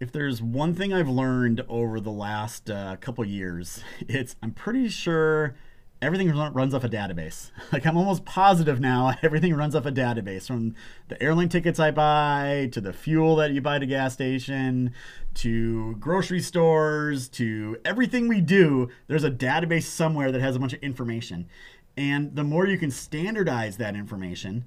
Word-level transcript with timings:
if 0.00 0.12
there's 0.12 0.40
one 0.40 0.74
thing 0.74 0.92
I've 0.92 1.08
learned 1.08 1.64
over 1.68 2.00
the 2.00 2.10
last 2.12 2.70
uh, 2.70 2.96
couple 3.00 3.24
years, 3.24 3.82
it's 4.00 4.36
I'm 4.42 4.52
pretty 4.52 4.88
sure 4.88 5.56
everything 6.00 6.30
runs 6.30 6.74
off 6.74 6.84
a 6.84 6.88
database. 6.88 7.50
Like 7.72 7.84
I'm 7.84 7.96
almost 7.96 8.24
positive 8.24 8.80
now 8.80 9.14
everything 9.22 9.54
runs 9.54 9.74
off 9.74 9.86
a 9.86 9.92
database 9.92 10.46
from 10.46 10.74
the 11.08 11.20
airline 11.22 11.48
tickets 11.48 11.78
I 11.78 11.90
buy 11.90 12.68
to 12.72 12.80
the 12.80 12.92
fuel 12.92 13.36
that 13.36 13.50
you 13.50 13.60
buy 13.60 13.76
at 13.76 13.82
a 13.82 13.86
gas 13.86 14.14
station 14.14 14.94
to 15.34 15.96
grocery 15.96 16.40
stores 16.40 17.28
to 17.30 17.76
everything 17.84 18.26
we 18.26 18.40
do, 18.40 18.88
there's 19.06 19.24
a 19.24 19.30
database 19.30 19.84
somewhere 19.84 20.32
that 20.32 20.40
has 20.40 20.56
a 20.56 20.58
bunch 20.58 20.72
of 20.72 20.82
information. 20.82 21.48
And 21.96 22.34
the 22.34 22.44
more 22.44 22.66
you 22.66 22.78
can 22.78 22.90
standardize 22.90 23.76
that 23.76 23.94
information, 23.94 24.66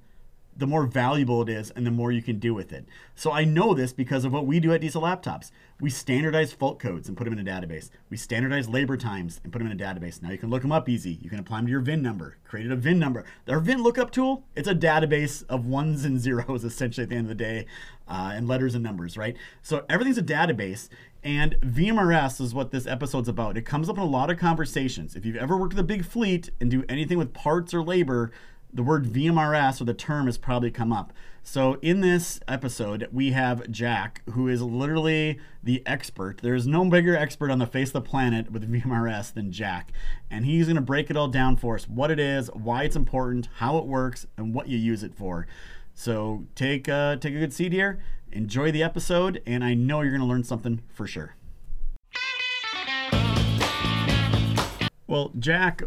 the 0.55 0.67
more 0.67 0.85
valuable 0.85 1.41
it 1.41 1.49
is 1.49 1.71
and 1.71 1.85
the 1.85 1.91
more 1.91 2.11
you 2.11 2.21
can 2.21 2.39
do 2.39 2.53
with 2.53 2.73
it. 2.73 2.85
So 3.15 3.31
I 3.31 3.43
know 3.43 3.73
this 3.73 3.93
because 3.93 4.25
of 4.25 4.33
what 4.33 4.45
we 4.45 4.59
do 4.59 4.73
at 4.73 4.81
Diesel 4.81 5.01
Laptops. 5.01 5.51
We 5.79 5.89
standardize 5.89 6.53
fault 6.53 6.79
codes 6.79 7.07
and 7.07 7.17
put 7.17 7.23
them 7.23 7.37
in 7.37 7.47
a 7.47 7.49
database. 7.49 7.89
We 8.09 8.17
standardize 8.17 8.69
labor 8.69 8.97
times 8.97 9.41
and 9.43 9.51
put 9.51 9.59
them 9.59 9.71
in 9.71 9.79
a 9.79 9.83
database. 9.83 10.21
Now 10.21 10.29
you 10.29 10.37
can 10.37 10.49
look 10.49 10.61
them 10.61 10.71
up 10.71 10.87
easy. 10.87 11.17
You 11.21 11.29
can 11.29 11.39
apply 11.39 11.57
them 11.57 11.65
to 11.65 11.71
your 11.71 11.81
VIN 11.81 12.01
number. 12.01 12.37
Created 12.43 12.71
a 12.71 12.75
VIN 12.75 12.99
number. 12.99 13.25
Our 13.47 13.59
VIN 13.59 13.81
lookup 13.81 14.11
tool, 14.11 14.43
it's 14.55 14.67
a 14.67 14.75
database 14.75 15.43
of 15.49 15.65
ones 15.65 16.05
and 16.05 16.19
zeros 16.19 16.63
essentially 16.65 17.03
at 17.03 17.09
the 17.09 17.15
end 17.15 17.25
of 17.25 17.37
the 17.37 17.43
day 17.43 17.65
uh, 18.07 18.33
and 18.35 18.47
letters 18.47 18.75
and 18.75 18.83
numbers, 18.83 19.17
right? 19.17 19.35
So 19.61 19.85
everything's 19.89 20.17
a 20.17 20.23
database. 20.23 20.89
And 21.23 21.55
VMRS 21.61 22.41
is 22.41 22.53
what 22.53 22.71
this 22.71 22.87
episode's 22.87 23.29
about. 23.29 23.55
It 23.55 23.61
comes 23.61 23.89
up 23.89 23.97
in 23.97 24.01
a 24.01 24.07
lot 24.07 24.31
of 24.31 24.39
conversations. 24.39 25.15
If 25.15 25.23
you've 25.23 25.35
ever 25.35 25.55
worked 25.55 25.73
with 25.73 25.79
a 25.79 25.83
big 25.83 26.03
fleet 26.03 26.49
and 26.59 26.71
do 26.71 26.83
anything 26.89 27.19
with 27.19 27.31
parts 27.31 27.73
or 27.73 27.83
labor, 27.83 28.31
the 28.73 28.83
word 28.83 29.05
VMRS 29.05 29.81
or 29.81 29.85
the 29.85 29.93
term 29.93 30.25
has 30.25 30.37
probably 30.37 30.71
come 30.71 30.93
up. 30.93 31.13
So 31.43 31.77
in 31.81 32.01
this 32.01 32.39
episode, 32.47 33.07
we 33.11 33.31
have 33.31 33.69
Jack, 33.71 34.21
who 34.31 34.47
is 34.47 34.61
literally 34.61 35.39
the 35.63 35.81
expert. 35.85 36.39
There's 36.41 36.67
no 36.67 36.85
bigger 36.85 37.15
expert 37.15 37.49
on 37.49 37.59
the 37.59 37.65
face 37.65 37.89
of 37.89 37.93
the 37.93 38.01
planet 38.01 38.51
with 38.51 38.71
VMRS 38.71 39.33
than 39.33 39.51
Jack. 39.51 39.91
And 40.29 40.45
he's 40.45 40.67
going 40.67 40.75
to 40.75 40.81
break 40.81 41.09
it 41.09 41.17
all 41.17 41.27
down 41.27 41.57
for 41.57 41.75
us 41.75 41.89
what 41.89 42.11
it 42.11 42.19
is, 42.19 42.47
why 42.53 42.83
it's 42.83 42.95
important, 42.95 43.49
how 43.55 43.77
it 43.77 43.85
works, 43.85 44.27
and 44.37 44.53
what 44.53 44.67
you 44.67 44.77
use 44.77 45.03
it 45.03 45.15
for. 45.15 45.47
So 45.95 46.45
take, 46.55 46.87
uh, 46.87 47.17
take 47.17 47.35
a 47.35 47.39
good 47.39 47.53
seat 47.53 47.73
here, 47.73 47.99
enjoy 48.31 48.71
the 48.71 48.83
episode, 48.83 49.41
and 49.45 49.63
I 49.63 49.73
know 49.73 50.01
you're 50.01 50.11
going 50.11 50.21
to 50.21 50.27
learn 50.27 50.43
something 50.43 50.81
for 50.93 51.07
sure. 51.07 51.35
Well, 55.11 55.33
Jack 55.39 55.83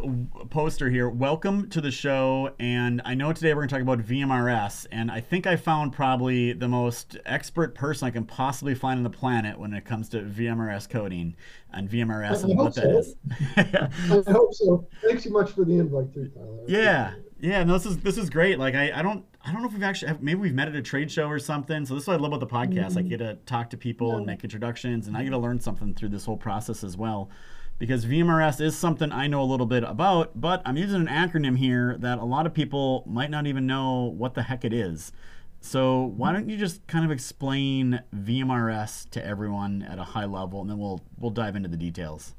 Poster 0.50 0.90
here. 0.90 1.08
Welcome 1.08 1.70
to 1.70 1.80
the 1.80 1.90
show. 1.90 2.50
And 2.58 3.00
I 3.06 3.14
know 3.14 3.32
today 3.32 3.54
we're 3.54 3.66
going 3.66 3.68
to 3.70 3.74
talk 3.74 3.80
about 3.80 4.00
VMRS. 4.06 4.86
And 4.92 5.10
I 5.10 5.20
think 5.20 5.46
I 5.46 5.56
found 5.56 5.94
probably 5.94 6.52
the 6.52 6.68
most 6.68 7.16
expert 7.24 7.74
person 7.74 8.06
I 8.06 8.10
can 8.10 8.26
possibly 8.26 8.74
find 8.74 8.98
on 8.98 9.02
the 9.02 9.08
planet 9.08 9.58
when 9.58 9.72
it 9.72 9.86
comes 9.86 10.10
to 10.10 10.20
VMRS 10.20 10.90
coding 10.90 11.36
and 11.72 11.88
VMRS 11.88 12.44
I 12.44 12.48
and 12.48 12.58
what 12.58 12.74
so. 12.74 12.80
that 12.82 12.90
is. 12.90 13.16
I 14.28 14.30
hope 14.30 14.52
so. 14.52 14.86
Thanks 15.00 15.24
so 15.24 15.30
much 15.30 15.52
for 15.52 15.64
the 15.64 15.78
invite, 15.78 16.12
too, 16.12 16.28
Tyler. 16.28 16.58
Yeah, 16.68 17.14
yeah. 17.40 17.64
No, 17.64 17.78
this 17.78 17.86
is 17.86 17.96
this 18.00 18.18
is 18.18 18.28
great. 18.28 18.58
Like 18.58 18.74
I, 18.74 18.92
I 18.94 19.00
don't 19.00 19.24
I 19.42 19.52
don't 19.52 19.62
know 19.62 19.68
if 19.68 19.72
we've 19.72 19.82
actually 19.82 20.12
maybe 20.20 20.38
we've 20.38 20.54
met 20.54 20.68
at 20.68 20.76
a 20.76 20.82
trade 20.82 21.10
show 21.10 21.28
or 21.28 21.38
something. 21.38 21.86
So 21.86 21.94
this 21.94 22.02
is 22.02 22.08
what 22.08 22.18
I 22.18 22.22
love 22.22 22.34
about 22.34 22.46
the 22.46 22.54
podcast. 22.54 22.90
Mm-hmm. 22.90 22.98
I 22.98 23.02
get 23.02 23.18
to 23.20 23.38
talk 23.46 23.70
to 23.70 23.78
people 23.78 24.10
yeah. 24.10 24.16
and 24.18 24.26
make 24.26 24.44
introductions, 24.44 25.06
and 25.06 25.16
I 25.16 25.22
get 25.22 25.30
to 25.30 25.38
learn 25.38 25.60
something 25.60 25.94
through 25.94 26.10
this 26.10 26.26
whole 26.26 26.36
process 26.36 26.84
as 26.84 26.98
well 26.98 27.30
because 27.78 28.06
VMRS 28.06 28.60
is 28.60 28.76
something 28.76 29.10
I 29.10 29.26
know 29.26 29.42
a 29.42 29.44
little 29.44 29.66
bit 29.66 29.82
about, 29.82 30.40
but 30.40 30.62
I'm 30.64 30.76
using 30.76 31.00
an 31.00 31.06
acronym 31.08 31.58
here 31.58 31.96
that 31.98 32.18
a 32.18 32.24
lot 32.24 32.46
of 32.46 32.54
people 32.54 33.04
might 33.06 33.30
not 33.30 33.46
even 33.46 33.66
know 33.66 34.04
what 34.16 34.34
the 34.34 34.42
heck 34.42 34.64
it 34.64 34.72
is. 34.72 35.12
So 35.60 36.12
why 36.16 36.32
don't 36.32 36.48
you 36.48 36.56
just 36.56 36.86
kind 36.86 37.04
of 37.04 37.10
explain 37.10 38.02
VMRS 38.14 39.08
to 39.10 39.24
everyone 39.24 39.82
at 39.82 39.98
a 39.98 40.04
high 40.04 40.26
level, 40.26 40.60
and 40.60 40.68
then 40.68 40.78
we'll 40.78 41.00
we'll 41.18 41.30
dive 41.30 41.56
into 41.56 41.68
the 41.68 41.76
details. 41.76 42.34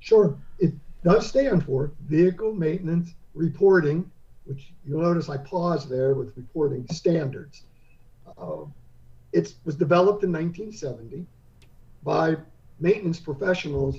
Sure. 0.00 0.36
It 0.58 0.74
does 1.02 1.26
stand 1.26 1.64
for 1.64 1.92
Vehicle 2.06 2.52
Maintenance 2.52 3.14
Reporting, 3.34 4.10
which 4.44 4.72
you'll 4.86 5.00
notice 5.00 5.30
I 5.30 5.38
paused 5.38 5.88
there 5.88 6.14
with 6.14 6.36
reporting 6.36 6.86
standards. 6.90 7.64
Uh, 8.36 8.64
it 9.32 9.54
was 9.64 9.74
developed 9.74 10.22
in 10.22 10.30
1970 10.30 11.24
by 12.02 12.36
maintenance 12.80 13.18
professionals 13.18 13.96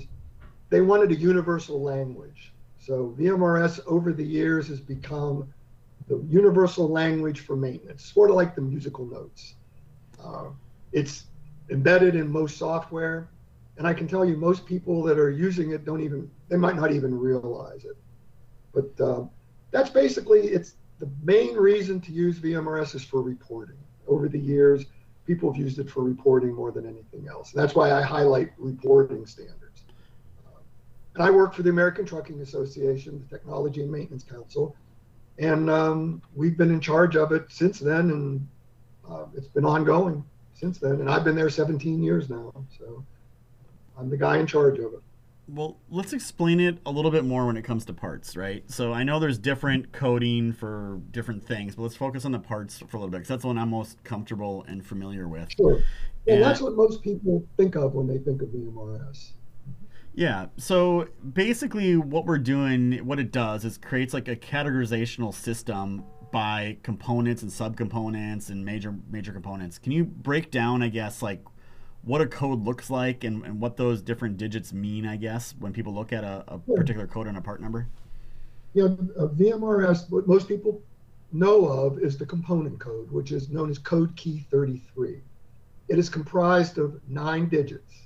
they 0.74 0.80
wanted 0.80 1.12
a 1.12 1.14
universal 1.14 1.80
language. 1.80 2.52
So 2.80 3.14
VMRS 3.16 3.78
over 3.86 4.12
the 4.12 4.24
years 4.24 4.66
has 4.66 4.80
become 4.80 5.54
the 6.08 6.20
universal 6.28 6.88
language 6.88 7.40
for 7.40 7.54
maintenance, 7.54 8.04
sort 8.04 8.28
of 8.28 8.34
like 8.34 8.56
the 8.56 8.60
musical 8.60 9.06
notes. 9.06 9.54
Uh, 10.20 10.46
it's 10.90 11.26
embedded 11.70 12.16
in 12.16 12.28
most 12.28 12.58
software, 12.58 13.28
and 13.78 13.86
I 13.86 13.94
can 13.94 14.08
tell 14.08 14.24
you 14.24 14.36
most 14.36 14.66
people 14.66 15.00
that 15.04 15.16
are 15.16 15.30
using 15.30 15.70
it 15.70 15.84
don't 15.84 16.00
even 16.00 16.28
they 16.48 16.56
might 16.56 16.74
not 16.74 16.90
even 16.90 17.16
realize 17.16 17.84
it. 17.84 17.96
But 18.72 19.00
uh, 19.00 19.26
that's 19.70 19.90
basically 19.90 20.40
it's 20.48 20.74
the 20.98 21.08
main 21.22 21.54
reason 21.54 22.00
to 22.00 22.10
use 22.10 22.40
VMRS 22.40 22.96
is 22.96 23.04
for 23.04 23.22
reporting. 23.22 23.78
Over 24.08 24.28
the 24.28 24.40
years, 24.40 24.86
people 25.24 25.52
have 25.52 25.60
used 25.60 25.78
it 25.78 25.88
for 25.88 26.02
reporting 26.02 26.52
more 26.52 26.72
than 26.72 26.84
anything 26.84 27.28
else. 27.28 27.52
And 27.52 27.62
that's 27.62 27.76
why 27.76 27.92
I 27.92 28.02
highlight 28.02 28.50
reporting 28.58 29.24
standards. 29.24 29.63
And 31.14 31.22
I 31.22 31.30
work 31.30 31.54
for 31.54 31.62
the 31.62 31.70
American 31.70 32.04
Trucking 32.04 32.40
Association, 32.40 33.24
the 33.28 33.36
Technology 33.36 33.82
and 33.82 33.90
Maintenance 33.90 34.24
Council, 34.24 34.76
and 35.38 35.68
um, 35.68 36.22
we've 36.34 36.56
been 36.56 36.70
in 36.70 36.80
charge 36.80 37.16
of 37.16 37.32
it 37.32 37.46
since 37.48 37.78
then, 37.78 38.10
and 38.10 38.48
uh, 39.08 39.26
it's 39.34 39.48
been 39.48 39.64
ongoing 39.64 40.24
since 40.54 40.78
then. 40.78 40.92
And 40.92 41.10
I've 41.10 41.24
been 41.24 41.36
there 41.36 41.50
17 41.50 42.02
years 42.02 42.30
now, 42.30 42.52
so 42.78 43.04
I'm 43.98 44.10
the 44.10 44.16
guy 44.16 44.38
in 44.38 44.46
charge 44.46 44.78
of 44.78 44.94
it. 44.94 45.00
Well, 45.46 45.76
let's 45.90 46.14
explain 46.14 46.58
it 46.58 46.78
a 46.86 46.90
little 46.90 47.10
bit 47.10 47.24
more 47.24 47.46
when 47.46 47.58
it 47.58 47.62
comes 47.62 47.84
to 47.86 47.92
parts, 47.92 48.34
right? 48.34 48.64
So 48.70 48.92
I 48.94 49.02
know 49.02 49.20
there's 49.20 49.38
different 49.38 49.92
coding 49.92 50.52
for 50.54 51.00
different 51.10 51.46
things, 51.46 51.74
but 51.74 51.82
let's 51.82 51.96
focus 51.96 52.24
on 52.24 52.32
the 52.32 52.38
parts 52.38 52.78
for 52.78 52.96
a 52.96 53.00
little 53.00 53.10
bit 53.10 53.18
because 53.18 53.28
that's 53.28 53.42
the 53.42 53.48
one 53.48 53.58
I'm 53.58 53.68
most 53.68 54.02
comfortable 54.04 54.64
and 54.66 54.84
familiar 54.84 55.28
with. 55.28 55.52
Sure. 55.52 55.74
And, 56.26 56.36
and 56.36 56.42
that's 56.42 56.62
what 56.62 56.74
most 56.74 57.02
people 57.02 57.44
think 57.58 57.76
of 57.76 57.92
when 57.94 58.06
they 58.06 58.16
think 58.18 58.40
of 58.40 58.48
VMRS. 58.48 59.32
Yeah. 60.14 60.46
So 60.56 61.08
basically, 61.32 61.96
what 61.96 62.24
we're 62.24 62.38
doing, 62.38 63.04
what 63.04 63.18
it 63.18 63.32
does 63.32 63.64
is 63.64 63.78
creates 63.78 64.14
like 64.14 64.28
a 64.28 64.36
categorizational 64.36 65.34
system 65.34 66.04
by 66.30 66.78
components 66.82 67.42
and 67.42 67.50
subcomponents 67.50 68.48
and 68.50 68.64
major 68.64 68.94
major 69.10 69.32
components. 69.32 69.78
Can 69.78 69.92
you 69.92 70.04
break 70.04 70.50
down, 70.50 70.82
I 70.82 70.88
guess, 70.88 71.20
like 71.20 71.44
what 72.02 72.20
a 72.20 72.26
code 72.26 72.62
looks 72.64 72.90
like 72.90 73.24
and, 73.24 73.44
and 73.44 73.60
what 73.60 73.76
those 73.76 74.02
different 74.02 74.36
digits 74.36 74.72
mean, 74.72 75.06
I 75.06 75.16
guess, 75.16 75.54
when 75.58 75.72
people 75.72 75.94
look 75.94 76.12
at 76.12 76.22
a, 76.22 76.44
a 76.48 76.58
particular 76.58 77.06
code 77.06 77.26
and 77.26 77.36
a 77.36 77.40
part 77.40 77.60
number? 77.60 77.88
Yeah, 78.74 78.84
uh, 78.84 79.26
VMRS, 79.28 80.10
what 80.10 80.26
most 80.26 80.48
people 80.48 80.82
know 81.32 81.66
of 81.66 81.98
is 81.98 82.18
the 82.18 82.26
component 82.26 82.78
code, 82.78 83.10
which 83.10 83.32
is 83.32 83.48
known 83.48 83.70
as 83.70 83.78
code 83.78 84.14
key 84.16 84.46
33. 84.50 85.20
It 85.88 85.98
is 85.98 86.08
comprised 86.08 86.78
of 86.78 87.00
nine 87.08 87.48
digits 87.48 88.03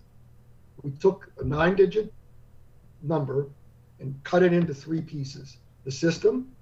we 0.83 0.91
took 0.93 1.31
a 1.39 1.45
nine 1.45 1.75
digit 1.75 2.13
number 3.03 3.49
and 4.01 4.19
cut 4.25 4.43
it 4.43 4.53
into 4.53 4.75
three 4.75 5.01
pieces 5.01 5.59
the 5.85 5.93
system, 5.93 6.53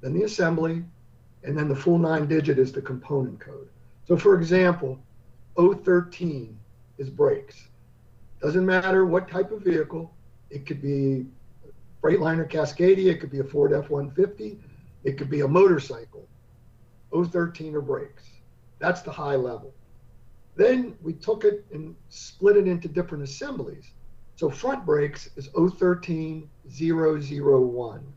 then 0.00 0.12
the 0.12 0.22
assembly, 0.22 0.84
and 1.42 1.58
then 1.58 1.68
the 1.68 1.74
full 1.74 1.98
nine 1.98 2.28
digit 2.28 2.58
is 2.58 2.70
the 2.70 2.80
component 2.80 3.40
code. 3.40 3.68
So, 4.06 4.16
for 4.16 4.36
example, 4.36 4.98
013 5.56 6.56
is 6.98 7.10
brakes. 7.10 7.68
Doesn't 8.40 8.64
matter 8.64 9.06
what 9.06 9.28
type 9.28 9.50
of 9.50 9.62
vehicle, 9.62 10.14
it 10.50 10.66
could 10.66 10.80
be 10.80 11.26
Freightliner 12.00 12.48
Cascadia, 12.48 13.10
it 13.12 13.20
could 13.20 13.30
be 13.30 13.40
a 13.40 13.44
Ford 13.44 13.72
F 13.72 13.90
150, 13.90 14.58
it 15.04 15.18
could 15.18 15.30
be 15.30 15.40
a 15.40 15.48
motorcycle. 15.48 16.28
013 17.12 17.74
are 17.74 17.80
brakes. 17.80 18.24
That's 18.78 19.02
the 19.02 19.10
high 19.10 19.34
level. 19.34 19.74
Then 20.58 20.94
we 21.02 21.12
took 21.12 21.44
it 21.44 21.64
and 21.72 21.94
split 22.08 22.56
it 22.56 22.66
into 22.66 22.88
different 22.88 23.22
assemblies. 23.22 23.92
So 24.34 24.50
front 24.50 24.84
brakes 24.84 25.30
is 25.36 25.46
013001. 25.54 28.12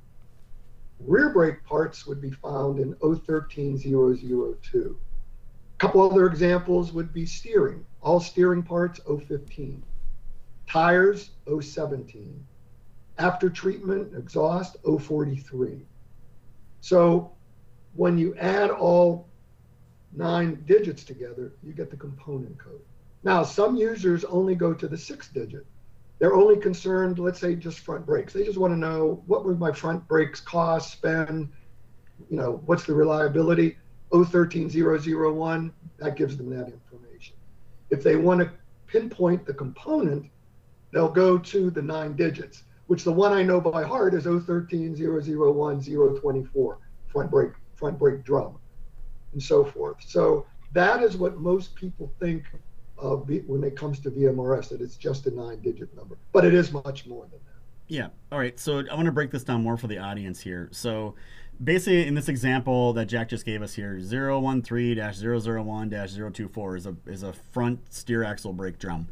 Rear 1.01 1.30
brake 1.30 1.63
parts 1.63 2.07
would 2.07 2.19
be 2.19 2.31
found 2.31 2.80
in 2.80 2.95
013002. 2.95 5.00
A 5.74 5.77
couple 5.77 6.01
other 6.01 6.25
examples 6.25 6.92
would 6.92 7.13
be 7.13 7.27
steering. 7.27 7.86
All 8.01 8.19
steering 8.19 8.63
parts 8.63 9.00
015. 9.06 9.83
Tires 10.68 11.30
017. 11.45 12.44
After 13.19 13.51
treatment 13.51 14.16
exhaust 14.18 14.77
043. 14.83 15.86
So 16.80 17.31
when 17.94 18.18
you 18.18 18.36
add 18.38 18.71
all 18.71 19.27
nine 20.13 20.63
digits 20.66 21.04
together, 21.04 21.54
you 21.63 21.74
get 21.74 21.90
the 21.90 21.98
component 21.98 22.58
code. 22.58 22.81
Now, 23.24 23.44
some 23.44 23.75
users 23.75 24.24
only 24.25 24.56
go 24.56 24.74
to 24.74 24.88
the 24.88 24.98
six 24.98 25.30
digit. 25.30 25.66
They're 26.19 26.36
only 26.36 26.58
concerned, 26.58 27.18
let's 27.19 27.40
say, 27.40 27.56
just 27.56 27.80
front 27.80 28.06
brakes. 28.06 28.34
They 28.34 28.44
just 28.44 28.58
want 28.58 28.74
to 28.74 28.78
know 28.78 29.24
what 29.25 29.46
would 29.46 29.60
my 29.60 29.72
front 29.72 30.08
brakes 30.08 30.40
cost, 30.40 30.92
spend, 30.92 31.50
you 32.30 32.38
know, 32.38 32.62
what's 32.66 32.84
the 32.84 32.94
reliability? 32.94 33.78
013001, 34.13 35.74
that 35.98 36.16
gives 36.16 36.38
them 36.38 36.50
that 36.50 36.68
information. 36.68 37.36
If 37.90 38.04
they 38.04 38.18
want 38.18 38.42
to 38.42 38.52
pinpoint 38.88 39.46
the 39.46 39.54
component, 39.54 40.30
they'll 40.92 41.10
go 41.10 41.38
to 41.38 41.72
the 41.72 41.81
nine 41.81 42.16
digits, 42.16 42.64
which 42.88 43.04
the 43.04 43.12
one 43.12 43.31
I 43.31 43.44
know 43.44 43.62
by 43.62 43.84
heart 43.84 44.14
is 44.14 44.25
013 44.25 44.96
001 44.96 45.81
024 45.81 46.78
front 47.07 47.31
brake 47.31 47.52
front 47.75 47.98
brake 47.98 48.24
drum, 48.24 48.60
and 49.33 49.42
so 49.42 49.63
forth. 49.63 49.98
So 50.06 50.45
that 50.74 51.01
is 51.04 51.18
what 51.18 51.38
most 51.38 51.75
people 51.75 52.12
think 52.19 52.44
of 52.98 53.30
when 53.48 53.63
it 53.63 53.75
comes 53.75 54.00
to 54.00 54.12
VMRS, 54.12 54.69
that 54.69 54.81
it's 54.81 54.95
just 54.95 55.28
a 55.28 55.31
nine 55.31 55.60
digit 55.62 55.95
number, 55.95 56.18
but 56.31 56.45
it 56.45 56.54
is 56.54 56.72
much 56.72 57.07
more 57.07 57.24
than 57.24 57.31
that. 57.31 57.39
Yeah. 57.88 58.07
All 58.31 58.38
right. 58.39 58.57
So 58.60 58.83
I 58.89 58.95
want 58.95 59.07
to 59.07 59.12
break 59.12 59.31
this 59.31 59.44
down 59.44 59.63
more 59.63 59.75
for 59.75 59.88
the 59.88 59.98
audience 59.98 60.39
here. 60.39 60.69
So 60.72 61.16
basically, 61.62 62.07
in 62.07 62.16
this 62.16 62.30
example 62.30 62.94
that 62.94 63.07
Jack 63.07 63.28
just 63.30 63.45
gave 63.45 63.62
us 63.62 63.74
here, 63.74 64.00
013-001-024 64.00 66.78
is 66.78 66.86
a 66.86 66.95
is 67.07 67.24
a 67.24 67.33
front 67.33 67.94
steer 67.94 68.24
axle 68.24 68.54
brake 68.54 68.80
drum. 68.80 69.10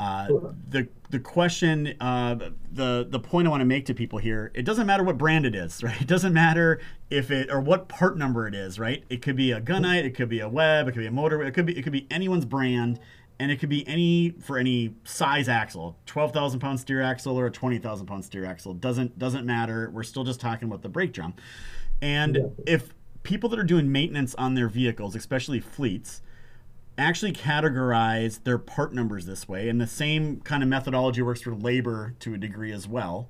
Uh, 0.00 0.26
the 0.70 0.88
the 1.10 1.20
question, 1.20 1.94
uh, 2.00 2.34
the 2.72 3.06
the 3.10 3.20
point 3.20 3.46
I 3.46 3.50
want 3.50 3.60
to 3.60 3.66
make 3.66 3.84
to 3.86 3.94
people 3.94 4.18
here, 4.18 4.50
it 4.54 4.64
doesn't 4.64 4.86
matter 4.86 5.04
what 5.04 5.18
brand 5.18 5.44
it 5.44 5.54
is, 5.54 5.82
right? 5.82 6.00
It 6.00 6.06
doesn't 6.06 6.32
matter 6.32 6.80
if 7.10 7.30
it 7.30 7.50
or 7.50 7.60
what 7.60 7.88
part 7.88 8.16
number 8.16 8.48
it 8.48 8.54
is, 8.54 8.78
right? 8.78 9.04
It 9.10 9.20
could 9.20 9.36
be 9.36 9.52
a 9.52 9.60
Gunite, 9.60 10.04
it 10.04 10.14
could 10.14 10.30
be 10.30 10.40
a 10.40 10.48
Webb 10.48 10.88
it 10.88 10.92
could 10.92 11.00
be 11.00 11.06
a 11.06 11.10
motor, 11.10 11.42
it 11.42 11.52
could 11.52 11.66
be 11.66 11.76
it 11.76 11.82
could 11.82 11.92
be 11.92 12.06
anyone's 12.10 12.46
brand 12.46 12.98
and 13.38 13.50
it 13.50 13.58
could 13.58 13.68
be 13.68 13.86
any 13.86 14.30
for 14.40 14.56
any 14.56 14.94
size 15.04 15.48
axle 15.48 15.98
12,000 16.06 16.60
pound 16.60 16.78
steer 16.78 17.02
axle 17.02 17.38
or 17.38 17.46
a 17.46 17.50
20,000 17.50 18.06
pound 18.06 18.24
steer 18.24 18.44
axle 18.44 18.74
doesn't 18.74 19.18
doesn't 19.18 19.46
matter 19.46 19.90
we're 19.92 20.02
still 20.02 20.24
just 20.24 20.40
talking 20.40 20.68
about 20.68 20.82
the 20.82 20.88
brake 20.90 21.12
drum 21.12 21.32
and 22.02 22.36
yeah. 22.36 22.42
if 22.66 22.94
people 23.22 23.48
that 23.48 23.58
are 23.58 23.64
doing 23.64 23.90
maintenance 23.90 24.34
on 24.34 24.54
their 24.54 24.68
vehicles 24.68 25.16
especially 25.16 25.58
fleets 25.58 26.20
actually 27.02 27.32
categorize 27.32 28.42
their 28.44 28.58
part 28.58 28.94
numbers 28.94 29.26
this 29.26 29.48
way 29.48 29.68
and 29.68 29.80
the 29.80 29.86
same 29.86 30.40
kind 30.40 30.62
of 30.62 30.68
methodology 30.68 31.22
works 31.22 31.42
for 31.42 31.54
labor 31.54 32.14
to 32.20 32.34
a 32.34 32.38
degree 32.38 32.72
as 32.72 32.86
well 32.88 33.28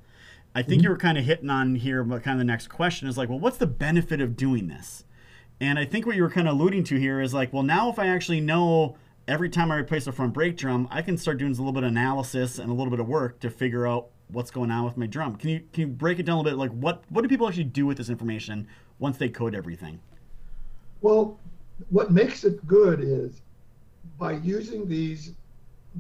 i 0.55 0.63
think 0.63 0.79
mm-hmm. 0.81 0.85
you 0.85 0.91
were 0.91 0.97
kind 0.97 1.19
of 1.19 1.25
hitting 1.25 1.51
on 1.51 1.75
here 1.75 2.03
but 2.05 2.23
kind 2.23 2.35
of 2.35 2.39
the 2.39 2.45
next 2.45 2.69
question 2.69 3.09
is 3.09 3.19
like 3.19 3.29
well 3.29 3.39
what's 3.39 3.59
the 3.59 3.67
benefit 3.67 4.21
of 4.21 4.37
doing 4.37 4.69
this 4.69 5.05
and 5.61 5.79
i 5.79 5.85
think 5.85 6.07
what 6.07 6.17
you 6.17 6.23
were 6.23 6.31
kind 6.31 6.49
of 6.49 6.55
alluding 6.55 6.85
to 6.85 6.99
here 6.99 7.21
is 7.21 7.35
like 7.35 7.53
well 7.53 7.63
now 7.63 7.91
if 7.91 7.99
i 7.99 8.07
actually 8.07 8.41
know 8.41 8.97
every 9.31 9.49
time 9.49 9.71
I 9.71 9.77
replace 9.77 10.09
a 10.09 10.13
front 10.13 10.33
brake 10.33 10.57
drum, 10.57 10.89
I 10.91 11.03
can 11.03 11.17
start 11.17 11.39
doing 11.39 11.53
a 11.53 11.55
little 11.55 11.73
bit 11.73 11.85
of 11.85 11.91
analysis 11.91 12.59
and 12.59 12.69
a 12.69 12.75
little 12.75 12.91
bit 12.91 12.99
of 12.99 13.07
work 13.07 13.39
to 13.41 13.51
figure 13.51 13.87
out 13.87 14.09
what's 14.29 14.51
going 14.51 14.73
on 14.73 14.85
with 14.85 14.97
my 14.97 15.07
drum. 15.07 15.37
Can 15.37 15.51
you 15.51 15.61
can 15.73 15.83
you 15.83 15.87
break 15.87 16.19
it 16.19 16.25
down 16.25 16.39
a 16.39 16.43
little 16.43 16.59
bit? 16.59 16.59
Like 16.59 16.73
what 16.73 17.05
what 17.09 17.23
do 17.23 17.29
people 17.29 17.47
actually 17.47 17.65
do 17.65 17.87
with 17.87 17.97
this 17.97 18.09
information 18.09 18.67
once 18.99 19.19
they 19.19 19.29
code 19.29 19.55
everything? 19.55 20.01
Well, 21.01 21.39
what 21.89 22.11
makes 22.11 22.45
it 22.45 22.67
good 22.67 23.01
is 23.01 23.41
by 24.19 24.33
using 24.33 24.89
these 24.89 25.33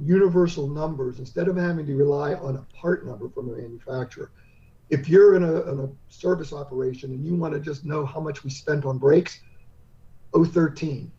universal 0.00 0.69
numbers 0.69 1.19
instead 1.19 1.49
of 1.49 1.56
having 1.56 1.87
to 1.87 1.97
rely 1.97 2.35
on 2.35 2.56
a 2.56 2.76
part 2.76 3.06
number 3.06 3.29
from 3.29 3.49
the 3.49 3.56
manufacturer. 3.56 4.31
If 4.88 5.08
you're 5.08 5.37
in 5.37 5.44
a, 5.44 5.62
in 5.70 5.81
a 5.81 5.88
service 6.08 6.52
operation 6.52 7.11
and 7.12 7.25
you 7.25 7.35
want 7.35 7.55
to 7.55 7.61
just 7.61 7.85
know 7.85 8.05
how 8.05 8.20
much 8.20 8.44
we 8.44 8.50
spent 8.50 8.85
on 8.85 8.99
brakes, 8.99 9.41
013 10.32 11.11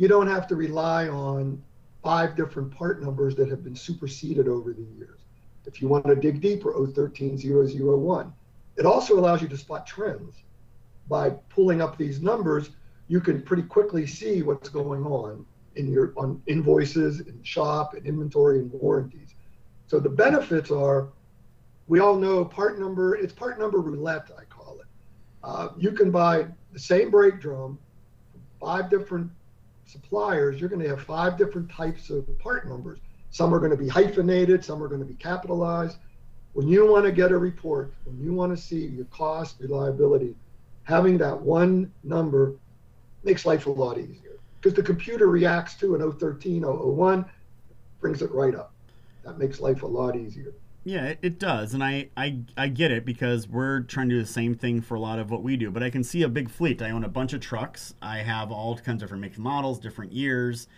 you 0.00 0.08
don't 0.08 0.28
have 0.28 0.46
to 0.46 0.56
rely 0.56 1.08
on 1.08 1.62
five 2.02 2.34
different 2.34 2.70
part 2.74 3.02
numbers 3.02 3.34
that 3.36 3.50
have 3.50 3.62
been 3.62 3.76
superseded 3.76 4.48
over 4.48 4.72
the 4.72 4.86
years. 4.96 5.20
If 5.66 5.82
you 5.82 5.88
want 5.88 6.06
to 6.06 6.16
dig 6.16 6.40
deeper, 6.40 6.72
013001. 6.72 8.32
It 8.78 8.86
also 8.86 9.18
allows 9.18 9.42
you 9.42 9.48
to 9.48 9.58
spot 9.58 9.86
trends. 9.86 10.36
By 11.06 11.28
pulling 11.50 11.82
up 11.82 11.98
these 11.98 12.22
numbers, 12.22 12.70
you 13.08 13.20
can 13.20 13.42
pretty 13.42 13.64
quickly 13.64 14.06
see 14.06 14.40
what's 14.40 14.70
going 14.70 15.04
on 15.04 15.44
in 15.76 15.90
your 15.90 16.12
on 16.16 16.42
invoices, 16.46 17.20
in 17.20 17.42
shop, 17.42 17.94
and 17.94 18.06
inventory 18.06 18.58
and 18.58 18.72
warranties. 18.72 19.34
So 19.86 19.98
the 19.98 20.08
benefits 20.08 20.70
are, 20.70 21.08
we 21.88 22.00
all 22.00 22.16
know 22.16 22.44
part 22.44 22.78
number. 22.78 23.16
It's 23.16 23.32
part 23.32 23.58
number 23.58 23.78
roulette, 23.78 24.30
I 24.38 24.44
call 24.44 24.78
it. 24.80 24.86
Uh, 25.42 25.68
you 25.76 25.92
can 25.92 26.10
buy 26.10 26.46
the 26.72 26.78
same 26.78 27.10
brake 27.10 27.40
drum, 27.40 27.78
from 28.32 28.42
five 28.60 28.90
different 28.90 29.30
suppliers, 29.86 30.60
you're 30.60 30.68
going 30.68 30.82
to 30.82 30.88
have 30.88 31.02
five 31.02 31.36
different 31.36 31.70
types 31.70 32.10
of 32.10 32.38
part 32.38 32.68
numbers. 32.68 33.00
Some 33.30 33.54
are 33.54 33.58
going 33.58 33.70
to 33.70 33.76
be 33.76 33.88
hyphenated, 33.88 34.64
some 34.64 34.82
are 34.82 34.88
going 34.88 35.00
to 35.00 35.06
be 35.06 35.14
capitalized. 35.14 35.98
When 36.52 36.68
you 36.68 36.90
want 36.90 37.04
to 37.06 37.12
get 37.12 37.32
a 37.32 37.38
report, 37.38 37.92
when 38.04 38.20
you 38.20 38.32
want 38.32 38.56
to 38.56 38.60
see 38.60 38.86
your 38.86 39.04
cost, 39.06 39.56
reliability, 39.60 40.34
having 40.84 41.18
that 41.18 41.40
one 41.40 41.92
number 42.02 42.54
makes 43.22 43.46
life 43.46 43.66
a 43.66 43.70
lot 43.70 43.98
easier 43.98 44.29
because 44.60 44.74
the 44.74 44.82
computer 44.82 45.26
reacts 45.26 45.74
to 45.74 45.94
an 45.94 46.12
013, 46.12 46.62
001, 46.62 47.24
brings 48.00 48.22
it 48.22 48.30
right 48.32 48.54
up. 48.54 48.72
That 49.24 49.38
makes 49.38 49.60
life 49.60 49.82
a 49.82 49.86
lot 49.86 50.16
easier. 50.16 50.54
Yeah, 50.84 51.06
it, 51.06 51.18
it 51.20 51.38
does, 51.38 51.74
and 51.74 51.84
I, 51.84 52.08
I 52.16 52.38
I 52.56 52.68
get 52.68 52.90
it 52.90 53.04
because 53.04 53.46
we're 53.46 53.80
trying 53.80 54.08
to 54.08 54.14
do 54.14 54.20
the 54.22 54.26
same 54.26 54.54
thing 54.54 54.80
for 54.80 54.94
a 54.94 55.00
lot 55.00 55.18
of 55.18 55.30
what 55.30 55.42
we 55.42 55.58
do. 55.58 55.70
But 55.70 55.82
I 55.82 55.90
can 55.90 56.02
see 56.02 56.22
a 56.22 56.28
big 56.28 56.48
fleet. 56.48 56.80
I 56.80 56.90
own 56.90 57.04
a 57.04 57.08
bunch 57.08 57.34
of 57.34 57.40
trucks. 57.40 57.92
I 58.00 58.18
have 58.18 58.50
all 58.50 58.76
kinds 58.78 59.02
of 59.02 59.08
different 59.08 59.20
makes 59.20 59.36
models, 59.36 59.78
different 59.78 60.12
years, 60.12 60.68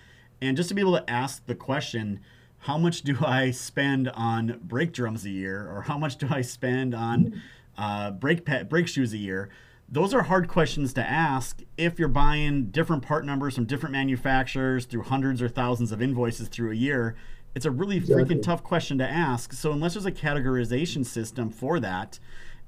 and 0.40 0.56
just 0.56 0.68
to 0.70 0.74
be 0.74 0.80
able 0.80 0.96
to 0.98 1.08
ask 1.08 1.46
the 1.46 1.54
question, 1.54 2.18
how 2.58 2.78
much 2.78 3.02
do 3.02 3.16
I 3.24 3.52
spend 3.52 4.08
on 4.08 4.58
brake 4.64 4.92
drums 4.92 5.24
a 5.24 5.30
year, 5.30 5.70
or 5.72 5.82
how 5.82 5.98
much 5.98 6.16
do 6.16 6.26
I 6.28 6.40
spend 6.40 6.96
on 6.96 7.40
uh, 7.78 8.10
brake 8.10 8.44
pa- 8.44 8.64
brake 8.64 8.88
shoes 8.88 9.12
a 9.12 9.18
year? 9.18 9.50
Those 9.92 10.12
are 10.14 10.22
hard 10.22 10.48
questions 10.48 10.92
to 10.94 11.08
ask 11.08 11.60
if 11.76 11.98
you're 11.98 12.08
buying 12.08 12.70
different 12.70 13.02
part 13.02 13.24
numbers 13.24 13.54
from 13.54 13.66
different 13.66 13.92
manufacturers 13.92 14.86
through 14.86 15.02
hundreds 15.02 15.40
or 15.40 15.48
thousands 15.48 15.92
of 15.92 16.02
invoices 16.02 16.48
through 16.48 16.72
a 16.72 16.74
year 16.74 17.14
it's 17.54 17.66
a 17.66 17.70
really 17.70 17.98
exactly. 17.98 18.24
freaking 18.24 18.42
tough 18.42 18.62
question 18.62 18.98
to 18.98 19.08
ask. 19.08 19.52
So 19.52 19.72
unless 19.72 19.94
there's 19.94 20.06
a 20.06 20.12
categorization 20.12 21.04
system 21.04 21.50
for 21.50 21.80
that, 21.80 22.18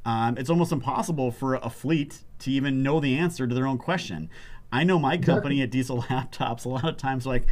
um, 0.04 0.36
it's 0.36 0.50
almost 0.50 0.72
impossible 0.72 1.30
for 1.30 1.54
a 1.54 1.70
fleet 1.70 2.22
to 2.40 2.50
even 2.50 2.82
know 2.82 3.00
the 3.00 3.16
answer 3.16 3.46
to 3.46 3.54
their 3.54 3.66
own 3.66 3.78
question. 3.78 4.28
I 4.70 4.84
know 4.84 4.98
my 4.98 5.16
company 5.16 5.62
at 5.62 5.70
Diesel 5.70 6.02
Laptops 6.08 6.64
a 6.64 6.68
lot 6.68 6.84
of 6.84 6.96
times 6.96 7.26
like, 7.26 7.46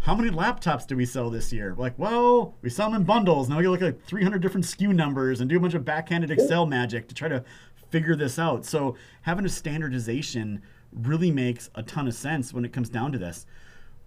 how 0.00 0.14
many 0.14 0.30
laptops 0.30 0.86
do 0.86 0.96
we 0.96 1.04
sell 1.04 1.30
this 1.30 1.52
year? 1.52 1.74
Like, 1.76 1.98
well, 1.98 2.54
we 2.62 2.70
sell 2.70 2.90
them 2.90 3.00
in 3.00 3.04
bundles. 3.04 3.48
Now 3.48 3.58
we 3.58 3.66
look 3.66 3.82
at 3.82 3.86
like 3.86 4.04
300 4.04 4.40
different 4.40 4.64
SKU 4.64 4.94
numbers 4.94 5.40
and 5.40 5.50
do 5.50 5.56
a 5.56 5.60
bunch 5.60 5.74
of 5.74 5.84
backhanded 5.84 6.30
Excel 6.30 6.64
magic 6.64 7.08
to 7.08 7.14
try 7.14 7.26
to 7.26 7.42
figure 7.90 8.16
this 8.16 8.38
out. 8.38 8.64
So 8.64 8.96
having 9.22 9.44
a 9.44 9.48
standardization 9.48 10.62
really 10.92 11.30
makes 11.30 11.70
a 11.74 11.82
ton 11.82 12.08
of 12.08 12.14
sense 12.14 12.52
when 12.52 12.64
it 12.64 12.72
comes 12.72 12.88
down 12.88 13.12
to 13.12 13.18
this. 13.18 13.46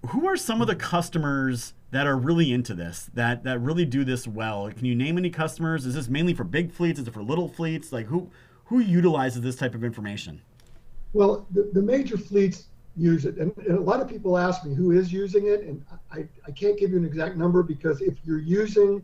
Who 0.09 0.27
are 0.27 0.37
some 0.37 0.61
of 0.61 0.67
the 0.67 0.75
customers 0.75 1.73
that 1.91 2.05
are 2.05 2.15
really 2.15 2.53
into 2.53 2.73
this, 2.73 3.09
that 3.13 3.43
that 3.43 3.59
really 3.59 3.85
do 3.85 4.03
this 4.03 4.27
well. 4.27 4.69
Can 4.71 4.85
you 4.85 4.95
name 4.95 5.17
any 5.17 5.29
customers? 5.29 5.85
Is 5.85 5.95
this 5.95 6.07
mainly 6.07 6.33
for 6.33 6.43
big 6.43 6.71
fleets? 6.71 6.99
Is 6.99 7.07
it 7.07 7.13
for 7.13 7.23
little 7.23 7.47
fleets? 7.47 7.91
Like 7.91 8.05
who 8.07 8.29
who 8.65 8.79
utilizes 8.79 9.41
this 9.41 9.55
type 9.55 9.73
of 9.73 9.83
information? 9.83 10.41
Well, 11.13 11.47
the, 11.51 11.69
the 11.73 11.81
major 11.81 12.17
fleets 12.17 12.65
use 12.95 13.25
it, 13.25 13.37
and, 13.37 13.51
and, 13.57 13.77
a 13.77 13.81
lot 13.81 13.99
of 13.99 14.07
people 14.07 14.37
ask 14.37 14.63
me 14.63 14.75
who 14.75 14.91
is 14.91 15.11
using 15.11 15.47
it, 15.47 15.61
and 15.61 15.83
I, 16.11 16.27
I 16.45 16.51
can't 16.51 16.77
give 16.77 16.91
you 16.91 16.97
an 16.97 17.05
exact 17.05 17.35
number 17.35 17.63
because 17.63 18.01
if 18.01 18.13
you're 18.25 18.39
using 18.39 19.03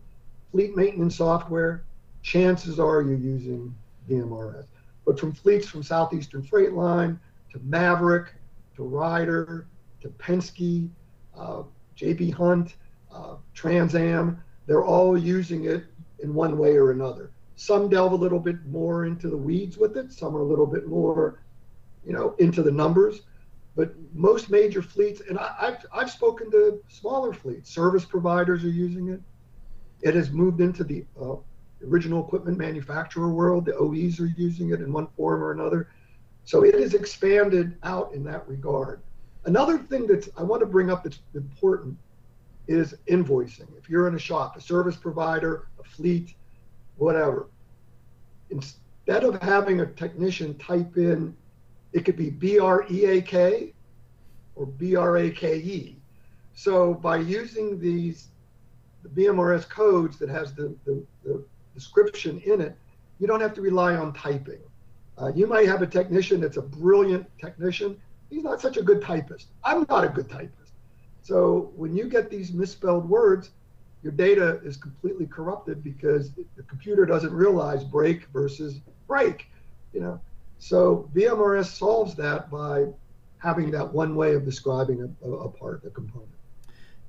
fleet 0.52 0.76
maintenance 0.76 1.16
software, 1.16 1.84
chances 2.22 2.80
are 2.80 3.02
you're 3.02 3.16
using 3.16 3.74
VMRS. 4.10 4.66
But 5.06 5.20
from 5.20 5.34
fleets 5.34 5.68
from 5.68 5.84
Southeastern 5.84 6.44
Freight 6.44 6.74
Line 6.74 7.20
to 7.52 7.60
Maverick 7.64 8.34
to 8.76 8.84
Ryder 8.84 9.68
to 10.02 10.10
Penske, 10.10 10.90
uh, 11.38 11.64
JB 11.98 12.34
Hunt, 12.34 12.76
uh, 13.14 13.36
Trans 13.54 13.96
Am, 13.96 14.42
they're 14.68 14.84
all 14.84 15.18
using 15.18 15.66
it 15.66 15.86
in 16.20 16.34
one 16.34 16.58
way 16.58 16.76
or 16.76 16.92
another. 16.92 17.32
Some 17.56 17.88
delve 17.88 18.12
a 18.12 18.16
little 18.16 18.40
bit 18.40 18.66
more 18.66 19.06
into 19.06 19.30
the 19.30 19.38
weeds 19.38 19.78
with 19.78 19.96
it. 19.96 20.12
Some 20.12 20.36
are 20.36 20.42
a 20.42 20.46
little 20.46 20.66
bit 20.66 20.88
more, 20.88 21.40
you 22.06 22.14
know, 22.14 22.36
into 22.40 22.62
the 22.62 22.72
numbers. 22.72 23.22
But 23.76 23.94
most 24.14 24.50
major 24.50 24.82
fleets, 24.82 25.22
and 25.30 25.38
I, 25.38 25.54
have 25.60 25.86
I've 25.94 26.12
spoken 26.12 26.50
to 26.52 26.82
smaller 26.88 27.34
fleets, 27.34 27.74
service 27.74 28.06
providers 28.06 28.64
are 28.64 28.70
using 28.70 29.10
it. 29.10 29.22
It 30.02 30.16
has 30.16 30.32
moved 30.32 30.62
into 30.62 30.84
the 30.84 31.06
uh, 31.22 31.36
original 31.90 32.26
equipment 32.26 32.58
manufacturer 32.58 33.30
world. 33.30 33.66
The 33.66 33.76
OEs 33.76 34.20
are 34.20 34.32
using 34.38 34.72
it 34.72 34.82
in 34.82 34.92
one 34.92 35.08
form 35.16 35.44
or 35.44 35.52
another. 35.52 35.90
So 36.44 36.64
it 36.64 36.76
has 36.76 36.94
expanded 36.94 37.78
out 37.84 38.14
in 38.14 38.24
that 38.26 38.48
regard. 38.48 39.02
Another 39.46 39.78
thing 39.78 40.08
that 40.08 40.28
I 40.38 40.44
want 40.44 40.62
to 40.62 40.66
bring 40.66 40.90
up 40.90 41.04
that's 41.04 41.20
important 41.34 41.98
is 42.68 42.96
invoicing. 43.08 43.68
If 43.78 43.90
you're 43.90 44.08
in 44.08 44.16
a 44.16 44.20
shop, 44.20 44.56
a 44.56 44.62
service 44.62 44.96
provider, 44.96 45.68
a 45.80 45.84
fleet, 45.84 46.36
whatever, 46.98 47.48
instead 48.50 49.24
of 49.24 49.42
having 49.42 49.82
a 49.82 49.86
technician 49.86 50.58
type 50.58 50.98
in, 50.98 51.36
it 51.94 52.06
could 52.06 52.18
be 52.18 52.30
B 52.30 52.60
R 52.60 52.86
E 52.90 53.06
A 53.06 53.22
K 53.22 53.74
or 54.56 54.66
B 54.66 54.96
R 54.96 55.18
A 55.18 55.30
K 55.30 55.58
E. 55.58 55.98
So 56.54 56.94
by 56.94 57.18
using 57.18 57.80
these 57.80 58.30
the 59.06 59.24
VMRS 59.24 59.70
codes 59.70 60.18
that 60.18 60.30
has 60.30 60.54
the, 60.54 60.76
the, 60.86 61.04
the 61.24 61.44
description 61.76 62.42
in 62.46 62.62
it, 62.62 62.76
you 63.20 63.28
don't 63.28 63.42
have 63.42 63.54
to 63.54 63.62
rely 63.62 63.96
on 63.96 64.14
typing. 64.14 64.60
Uh, 65.18 65.32
you 65.36 65.46
might 65.46 65.68
have 65.68 65.82
a 65.82 65.88
technician 65.88 66.42
that's 66.42 66.58
a 66.58 66.62
brilliant 66.62 67.26
technician, 67.40 68.00
he's 68.30 68.44
not 68.44 68.60
such 68.60 68.78
a 68.78 68.82
good 68.82 69.02
typist. 69.02 69.48
I'm 69.64 69.86
not 69.90 70.04
a 70.04 70.10
good 70.10 70.30
typist. 70.30 70.74
So 71.22 71.72
when 71.76 71.96
you 71.96 72.10
get 72.10 72.30
these 72.30 72.52
misspelled 72.52 73.08
words, 73.08 73.52
your 74.04 74.12
data 74.12 74.60
is 74.64 74.78
completely 74.78 75.26
corrupted 75.26 75.84
because 75.84 76.32
the 76.56 76.64
computer 76.64 77.06
doesn't 77.06 77.34
realize 77.34 77.84
brake 77.84 78.28
versus 78.34 78.82
break, 79.08 79.48
you 79.94 80.02
know. 80.02 80.20
So 80.60 81.10
VMRS 81.16 81.66
solves 81.66 82.16
that 82.16 82.52
by 82.52 82.86
having 83.40 83.72
that 83.72 83.92
one 83.92 84.16
way 84.16 84.36
of 84.36 84.46
describing 84.46 85.16
a, 85.24 85.28
a 85.30 85.50
part, 85.50 85.84
a 85.86 85.90
component. 85.90 86.30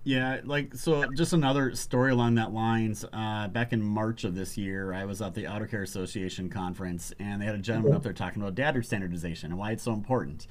Yeah, 0.06 0.40
like 0.44 0.72
so. 0.76 1.04
Just 1.14 1.32
another 1.32 1.74
story 1.74 2.12
along 2.12 2.36
that 2.36 2.52
lines. 2.52 3.04
Uh, 3.12 3.48
back 3.48 3.72
in 3.72 3.82
March 3.82 4.22
of 4.22 4.36
this 4.36 4.56
year, 4.56 4.92
I 4.92 5.04
was 5.04 5.20
at 5.20 5.34
the 5.34 5.48
Auto 5.48 5.66
Care 5.66 5.82
Association 5.82 6.48
conference, 6.48 7.12
and 7.18 7.42
they 7.42 7.46
had 7.46 7.56
a 7.56 7.58
gentleman 7.58 7.90
okay. 7.90 7.96
up 7.96 8.02
there 8.04 8.12
talking 8.12 8.40
about 8.40 8.54
data 8.54 8.84
standardization 8.84 9.50
and 9.50 9.58
why 9.58 9.72
it's 9.72 9.82
so 9.82 9.92
important. 9.92 10.46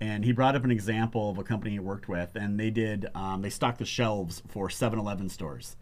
And 0.00 0.24
he 0.24 0.30
brought 0.30 0.54
up 0.54 0.62
an 0.62 0.70
example 0.70 1.30
of 1.30 1.38
a 1.38 1.42
company 1.42 1.72
he 1.72 1.80
worked 1.80 2.08
with, 2.08 2.36
and 2.36 2.60
they 2.60 2.70
did 2.70 3.08
um, 3.12 3.42
they 3.42 3.50
stocked 3.50 3.78
the 3.78 3.84
shelves 3.84 4.40
for 4.46 4.68
7-Eleven 4.68 5.28
stores. 5.28 5.74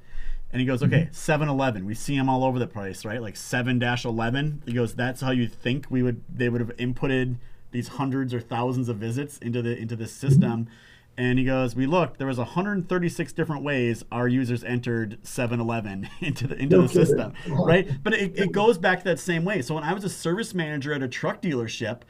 And 0.51 0.59
he 0.59 0.67
goes, 0.67 0.83
okay, 0.83 1.11
7-Eleven, 1.13 1.85
we 1.85 1.95
see 1.95 2.17
them 2.17 2.31
all 2.31 2.43
over 2.43 2.59
the 2.59 2.67
place, 2.67 3.05
right? 3.05 3.21
Like 3.21 3.35
7-11. 3.35 4.67
He 4.67 4.73
goes, 4.73 4.95
that's 4.95 5.21
how 5.21 5.33
you 5.33 5.47
think 5.47 5.89
we 5.91 6.03
would 6.03 6.23
they 6.35 6.49
would 6.49 6.63
have 6.63 6.75
inputted 6.79 7.37
these 7.71 7.89
hundreds 7.89 8.33
or 8.33 8.41
thousands 8.41 8.89
of 8.89 8.97
visits 8.97 9.37
into 9.39 9.61
the 9.61 9.77
into 9.77 9.95
this 9.95 10.11
system. 10.11 10.65
Mm-hmm 10.65 10.73
and 11.17 11.39
he 11.39 11.45
goes, 11.45 11.75
"We 11.75 11.87
looked. 11.87 12.19
There 12.19 12.27
was 12.27 12.39
136 12.39 13.33
different 13.33 13.63
ways 13.63 14.05
our 14.11 14.29
users 14.29 14.65
entered 14.65 15.19
7-Eleven 15.23 16.09
into 16.21 16.47
the 16.47 16.57
into 16.57 16.77
no 16.77 16.83
the 16.83 16.89
kidding. 16.89 17.07
system, 17.07 17.33
right? 17.49 17.89
But 18.03 18.15
it, 18.15 18.39
it 18.39 18.53
goes 18.53 18.79
back 18.79 18.99
to 18.99 19.05
that 19.05 19.19
same 19.19 19.45
way. 19.45 19.63
So 19.63 19.75
when 19.75 19.85
I 19.85 19.93
was 19.93 20.05
a 20.05 20.09
service 20.09 20.55
manager 20.55 20.93
at 20.93 21.03
a 21.03 21.09
truck 21.09 21.43
dealership, 21.43 22.03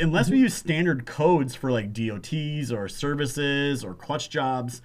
unless 0.00 0.30
we 0.30 0.38
use 0.38 0.54
standard 0.54 1.06
codes 1.06 1.54
for 1.54 1.70
like 1.70 1.92
DOTs 1.92 2.70
or 2.72 2.88
services 2.88 3.84
or 3.84 3.94
clutch 3.94 4.30
jobs, 4.30 4.82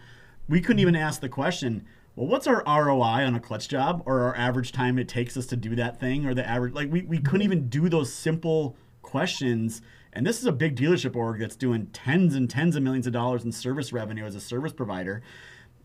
we 0.48 0.62
couldn't 0.62 0.80
even 0.80 0.96
ask 0.96 1.22
the 1.22 1.30
question." 1.30 1.86
Well, 2.16 2.28
what's 2.28 2.48
our 2.48 2.64
ROI 2.68 3.26
on 3.26 3.36
a 3.36 3.40
clutch 3.40 3.70
job 3.70 4.04
or 4.06 4.20
our 4.24 4.36
average 4.36 4.74
time 4.74 5.00
it 5.00 5.08
takes 5.08 5.38
us 5.38 5.46
to 5.48 5.56
do 5.56 5.74
that 5.78 6.02
thing 6.02 6.26
or 6.26 6.34
the 6.34 6.46
average 6.46 6.74
like 6.74 6.92
we, 6.92 7.04
we 7.04 7.20
couldn't 7.20 7.44
even 7.44 7.70
do 7.70 7.88
those 7.88 8.12
simple 8.12 8.76
questions 9.02 9.82
and 10.14 10.26
this 10.26 10.40
is 10.40 10.46
a 10.46 10.52
big 10.52 10.76
dealership 10.76 11.16
org 11.16 11.40
that's 11.40 11.56
doing 11.56 11.88
tens 11.88 12.36
and 12.36 12.50
tens 12.50 12.76
of 12.76 12.84
millions 12.84 13.08
of 13.08 13.14
dollars 13.14 13.44
in 13.44 13.52
service 13.52 13.94
revenue 13.94 14.26
as 14.26 14.36
a 14.36 14.40
service 14.40 14.74
provider 14.74 15.22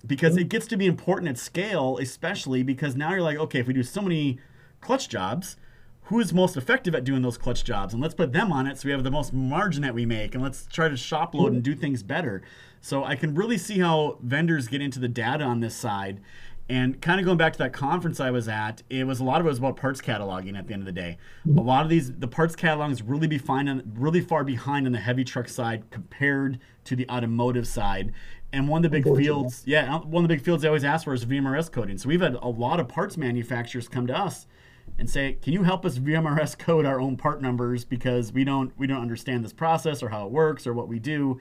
because 0.07 0.37
it 0.37 0.49
gets 0.49 0.67
to 0.67 0.77
be 0.77 0.87
important 0.87 1.29
at 1.29 1.39
scale, 1.39 1.99
especially 1.99 2.63
because 2.63 2.95
now 2.95 3.11
you're 3.11 3.23
like, 3.23 3.39
okay, 3.39 3.61
if 3.61 3.67
we 3.67 3.73
do 3.73 3.83
so 3.83 4.03
many 4.03 4.39
clutch 4.81 5.09
jobs, 5.09 5.57
who 6.09 6.21
is 6.21 6.35
most 6.35 6.57
effective 6.57 6.95
at 6.95 7.05
doing 7.05 7.23
those 7.23 7.39
clutch 7.39 7.65
jobs? 7.65 7.95
And 7.95 8.03
let's 8.03 8.15
put 8.15 8.33
them 8.33 8.53
on 8.53 8.67
it 8.67 8.79
so 8.79 8.87
we 8.87 8.93
have 8.93 9.05
the 9.05 9.11
most 9.11 9.33
margin 9.33 9.83
that 9.83 9.95
we 9.95 10.05
make 10.05 10.35
and 10.35 10.43
let's 10.43 10.67
try 10.67 10.89
to 10.89 10.97
shop 10.97 11.35
load 11.35 11.53
and 11.53 11.63
do 11.63 11.75
things 11.75 12.03
better. 12.03 12.43
So 12.83 13.05
I 13.05 13.17
can 13.17 13.35
really 13.35 13.57
see 13.57 13.79
how 13.79 14.19
vendors 14.23 14.69
get 14.69 14.83
into 14.83 14.99
the 14.99 15.09
data 15.09 15.45
on 15.45 15.61
this 15.61 15.75
side 15.75 16.21
and 16.69 17.01
kind 17.03 17.21
of 17.21 17.27
going 17.27 17.37
back 17.37 17.53
to 17.53 17.59
that 17.59 17.75
conference 17.75 18.21
I 18.21 18.31
was 18.31 18.49
at, 18.49 18.83
it 18.89 19.07
was 19.07 19.21
a 19.21 19.25
lot 19.25 19.41
of 19.41 19.47
it 19.47 19.51
was 19.51 19.59
about 19.59 19.77
parts 19.77 20.01
cataloging 20.01 20.57
at 20.57 20.67
the 20.67 20.73
end 20.73 20.83
of 20.83 20.87
the 20.87 20.93
day. 20.93 21.19
A 21.45 21.49
mm-hmm. 21.49 21.59
lot 21.59 21.83
of 21.83 21.91
these 21.91 22.13
the 22.13 22.29
parts 22.29 22.57
catalogs 22.57 23.03
really 23.03 23.27
behind 23.27 23.93
really 23.97 24.23
far 24.23 24.45
behind 24.45 24.87
on 24.87 24.93
the 24.93 24.99
heavy 24.99 25.25
truck 25.25 25.49
side 25.49 25.91
compared 25.91 26.59
to 26.85 26.97
the 26.97 27.09
automotive 27.11 27.67
side. 27.67 28.13
And 28.53 28.69
one 28.69 28.85
of 28.85 28.91
the 28.91 29.01
big 29.01 29.17
fields, 29.17 29.63
yeah, 29.67 29.95
uh, 29.95 29.99
one 30.01 30.25
of 30.25 30.29
the 30.29 30.35
big 30.35 30.45
fields 30.45 30.63
they 30.63 30.69
always 30.69 30.85
ask 30.85 31.05
for 31.05 31.13
is 31.13 31.27
VMRS 31.27 31.71
coding. 31.71 31.99
So 31.99 32.09
we've 32.09 32.21
had 32.21 32.35
a 32.35 32.49
lot 32.49 32.81
of 32.81 32.89
parts 32.89 33.17
manufacturers 33.17 33.89
come 33.89 34.07
to 34.07 34.17
us 34.17 34.47
and 34.99 35.11
say, 35.11 35.37
"Can 35.43 35.53
you 35.53 35.65
help 35.65 35.85
us 35.85 35.99
VMRS 35.99 36.57
code 36.57 36.87
our 36.87 37.01
own 37.01 37.17
part 37.17 37.43
numbers 37.43 37.85
because 37.85 38.33
we 38.33 38.45
don't 38.45 38.73
we 38.79 38.87
don't 38.87 39.03
understand 39.03 39.45
this 39.45 39.53
process 39.53 40.03
or 40.03 40.09
how 40.09 40.25
it 40.25 40.33
works 40.33 40.67
or 40.67 40.73
what 40.73 40.89
we 40.89 40.99
do." 40.99 41.41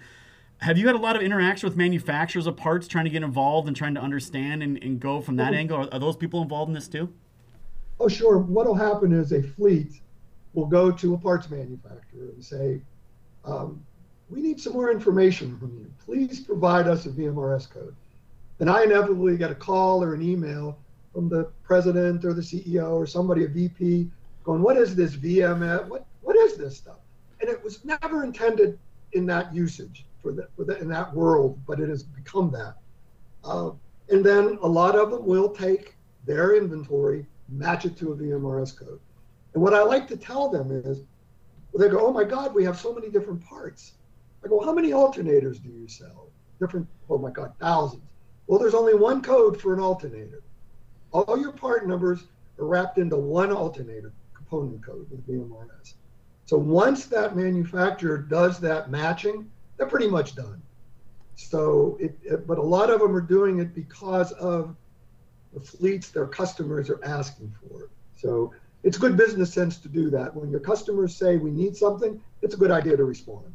Have 0.64 0.78
you 0.78 0.88
had 0.88 0.96
a 0.96 1.00
lot 1.00 1.18
of 1.18 1.22
interaction 1.22 1.68
with 1.68 1.78
manufacturers 1.78 2.48
of 2.48 2.56
parts 2.56 2.88
trying 2.88 3.04
to 3.04 3.10
get 3.10 3.22
involved 3.22 3.68
and 3.68 3.76
trying 3.76 3.94
to 3.96 4.02
understand 4.02 4.64
and, 4.64 4.82
and 4.82 5.00
go 5.00 5.20
from 5.20 5.36
that 5.36 5.54
oh. 5.54 5.58
angle? 5.58 5.78
Are, 5.78 5.94
are, 5.94 6.00
those 6.00 6.16
people 6.16 6.42
involved 6.42 6.70
in 6.70 6.74
this 6.74 6.88
too? 6.88 7.14
Oh, 8.00 8.08
sure. 8.08 8.38
What 8.38 8.66
will 8.66 8.76
happen 8.76 9.12
is 9.12 9.34
a 9.34 9.44
fleet 9.44 10.00
will 10.54 10.66
go 10.66 10.90
to 10.90 11.14
a 11.16 11.18
parts 11.18 11.50
manufacturer 11.50 12.30
and 12.34 12.44
say, 12.44 12.82
um, 13.44 13.84
we 14.30 14.42
need 14.42 14.60
some 14.60 14.74
more 14.74 14.90
information 14.90 15.58
from 15.60 15.78
you. 15.78 15.92
Please 16.06 16.40
provide 16.40 16.88
us 16.88 17.06
a 17.06 17.10
VMRS 17.10 17.70
code. 17.70 17.96
And 18.60 18.70
I 18.70 18.84
inevitably 18.84 19.36
get 19.36 19.52
a 19.52 19.56
call 19.56 20.02
or 20.02 20.14
an 20.14 20.22
email 20.22 20.78
from 21.14 21.28
the 21.28 21.52
president 21.64 22.24
or 22.24 22.34
the 22.34 22.42
CEO 22.42 22.94
or 22.94 23.06
somebody, 23.06 23.44
a 23.44 23.48
VP, 23.50 24.10
going, 24.46 24.62
what 24.62 24.78
is 24.78 24.96
this 24.96 25.16
VMS? 25.16 25.88
What, 25.90 26.06
what 26.22 26.38
is 26.38 26.56
this 26.56 26.78
stuff? 26.78 27.00
And 27.42 27.50
it 27.50 27.62
was 27.62 27.84
never 27.84 28.24
intended 28.24 28.80
in 29.12 29.26
that 29.26 29.54
usage 29.54 30.06
for 30.24 30.32
that, 30.32 30.56
for 30.56 30.64
that 30.64 30.80
in 30.80 30.88
that 30.88 31.14
world, 31.14 31.60
but 31.68 31.80
it 31.80 31.90
has 31.90 32.02
become 32.02 32.50
that. 32.52 32.78
Uh, 33.44 33.72
and 34.10 34.26
then 34.26 34.58
a 34.62 34.68
lot 34.68 34.96
of 34.96 35.12
them 35.12 35.26
will 35.26 35.50
take 35.50 35.96
their 36.26 36.56
inventory, 36.56 37.28
match 37.50 37.86
it 37.86 37.98
to 37.98 38.14
a 38.14 38.16
VMRS 38.16 38.78
code. 38.78 39.00
And 39.54 39.62
what 39.62 39.74
I 39.74 39.84
like 39.84 40.08
to 40.08 40.18
tell 40.18 40.50
them 40.50 40.72
is, 40.72 41.04
they 41.78 41.90
go, 41.90 42.08
"Oh 42.08 42.14
my 42.14 42.24
God, 42.24 42.56
we 42.56 42.64
have 42.64 42.80
so 42.80 42.94
many 42.94 43.10
different 43.10 43.44
parts." 43.44 43.94
I 44.44 44.48
go, 44.48 44.64
"How 44.64 44.74
many 44.74 44.92
alternators 44.92 45.62
do 45.62 45.70
you 45.70 45.88
sell?" 45.88 46.30
Different. 46.60 46.88
Oh 47.10 47.18
my 47.18 47.32
God, 47.32 47.54
thousands. 47.60 48.04
Well, 48.48 48.60
there's 48.60 48.74
only 48.74 48.96
one 48.96 49.22
code 49.22 49.60
for 49.60 49.74
an 49.74 49.80
alternator. 49.80 50.42
All 51.12 51.38
your 51.38 51.52
part 51.52 51.88
numbers 51.88 52.26
are 52.60 52.66
wrapped 52.66 52.98
into 52.98 53.16
one 53.16 53.52
alternator 53.52 54.14
component 54.34 54.84
code 54.84 55.10
with 55.10 55.26
VMRS. 55.28 55.96
So 56.46 56.58
once 56.58 57.06
that 57.08 57.36
manufacturer 57.36 58.18
does 58.18 58.60
that 58.60 58.92
matching, 58.92 59.50
they're 59.84 59.90
pretty 59.90 60.08
much 60.10 60.36
done. 60.36 60.62
So, 61.36 61.98
it, 62.00 62.18
it, 62.24 62.48
but 62.48 62.58
a 62.58 62.62
lot 62.62 62.90
of 62.90 63.02
them 63.02 63.14
are 63.16 63.22
doing 63.22 63.60
it 63.60 63.76
because 63.76 64.32
of 64.34 64.76
the 65.54 65.60
fleets 65.60 66.10
their 66.10 66.26
customers 66.26 66.90
are 66.90 67.04
asking 67.04 67.54
for. 67.62 67.90
So 68.16 68.54
it's 68.84 68.98
good 68.98 69.18
business 69.18 69.54
sense 69.54 69.78
to 69.80 69.90
do 69.90 70.10
that. 70.12 70.34
When 70.34 70.50
your 70.50 70.62
customers 70.62 71.16
say 71.16 71.36
we 71.38 71.52
need 71.52 71.76
something, 71.76 72.22
it's 72.42 72.56
a 72.56 72.58
good 72.58 72.72
idea 72.72 72.96
to 72.96 73.04
respond. 73.04 73.54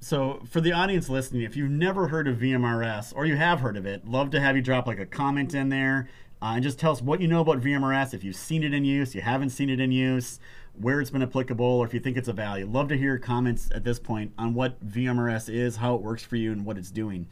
So 0.00 0.40
for 0.50 0.60
the 0.60 0.72
audience 0.72 1.08
listening, 1.08 1.42
if 1.42 1.56
you've 1.56 1.70
never 1.70 2.08
heard 2.08 2.26
of 2.26 2.38
VMRS 2.38 3.12
or 3.14 3.26
you 3.26 3.36
have 3.36 3.60
heard 3.60 3.76
of 3.76 3.86
it, 3.86 4.06
love 4.06 4.30
to 4.30 4.40
have 4.40 4.56
you 4.56 4.62
drop 4.62 4.86
like 4.86 4.98
a 4.98 5.06
comment 5.06 5.54
in 5.54 5.68
there 5.68 6.08
uh, 6.42 6.52
and 6.54 6.62
just 6.62 6.78
tell 6.78 6.92
us 6.92 7.00
what 7.00 7.20
you 7.20 7.28
know 7.28 7.40
about 7.40 7.60
VMRS. 7.60 8.12
If 8.12 8.24
you've 8.24 8.36
seen 8.36 8.62
it 8.62 8.74
in 8.74 8.84
use, 8.84 9.14
you 9.14 9.20
haven't 9.20 9.50
seen 9.50 9.70
it 9.70 9.80
in 9.80 9.92
use, 9.92 10.40
where 10.80 11.00
it's 11.00 11.10
been 11.10 11.22
applicable, 11.22 11.64
or 11.64 11.86
if 11.86 11.94
you 11.94 12.00
think 12.00 12.16
it's 12.16 12.28
a 12.28 12.32
value. 12.32 12.66
Love 12.66 12.88
to 12.88 12.98
hear 12.98 13.18
comments 13.18 13.70
at 13.74 13.84
this 13.84 13.98
point 13.98 14.32
on 14.38 14.54
what 14.54 14.84
VMRS 14.86 15.52
is, 15.52 15.76
how 15.76 15.94
it 15.94 16.02
works 16.02 16.22
for 16.22 16.36
you, 16.36 16.52
and 16.52 16.64
what 16.64 16.78
it's 16.78 16.90
doing. 16.90 17.26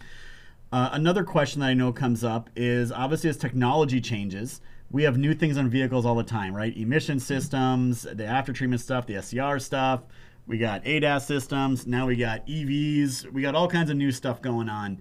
Uh, 0.72 0.90
another 0.92 1.22
question 1.22 1.60
that 1.60 1.68
I 1.68 1.74
know 1.74 1.92
comes 1.92 2.24
up 2.24 2.50
is 2.56 2.90
obviously 2.90 3.30
as 3.30 3.36
technology 3.36 4.00
changes, 4.00 4.60
we 4.90 5.02
have 5.02 5.18
new 5.18 5.34
things 5.34 5.56
on 5.56 5.68
vehicles 5.68 6.06
all 6.06 6.14
the 6.14 6.22
time, 6.22 6.54
right? 6.54 6.76
Emission 6.76 7.18
systems, 7.18 8.02
the 8.02 8.24
after 8.24 8.52
treatment 8.52 8.80
stuff, 8.80 9.06
the 9.06 9.20
SCR 9.20 9.58
stuff. 9.58 10.02
We 10.46 10.58
got 10.58 10.84
ADAS 10.84 11.22
systems. 11.22 11.86
Now 11.86 12.06
we 12.06 12.16
got 12.16 12.46
EVs. 12.46 13.32
We 13.32 13.42
got 13.42 13.54
all 13.54 13.68
kinds 13.68 13.90
of 13.90 13.96
new 13.96 14.12
stuff 14.12 14.42
going 14.42 14.68
on. 14.68 15.00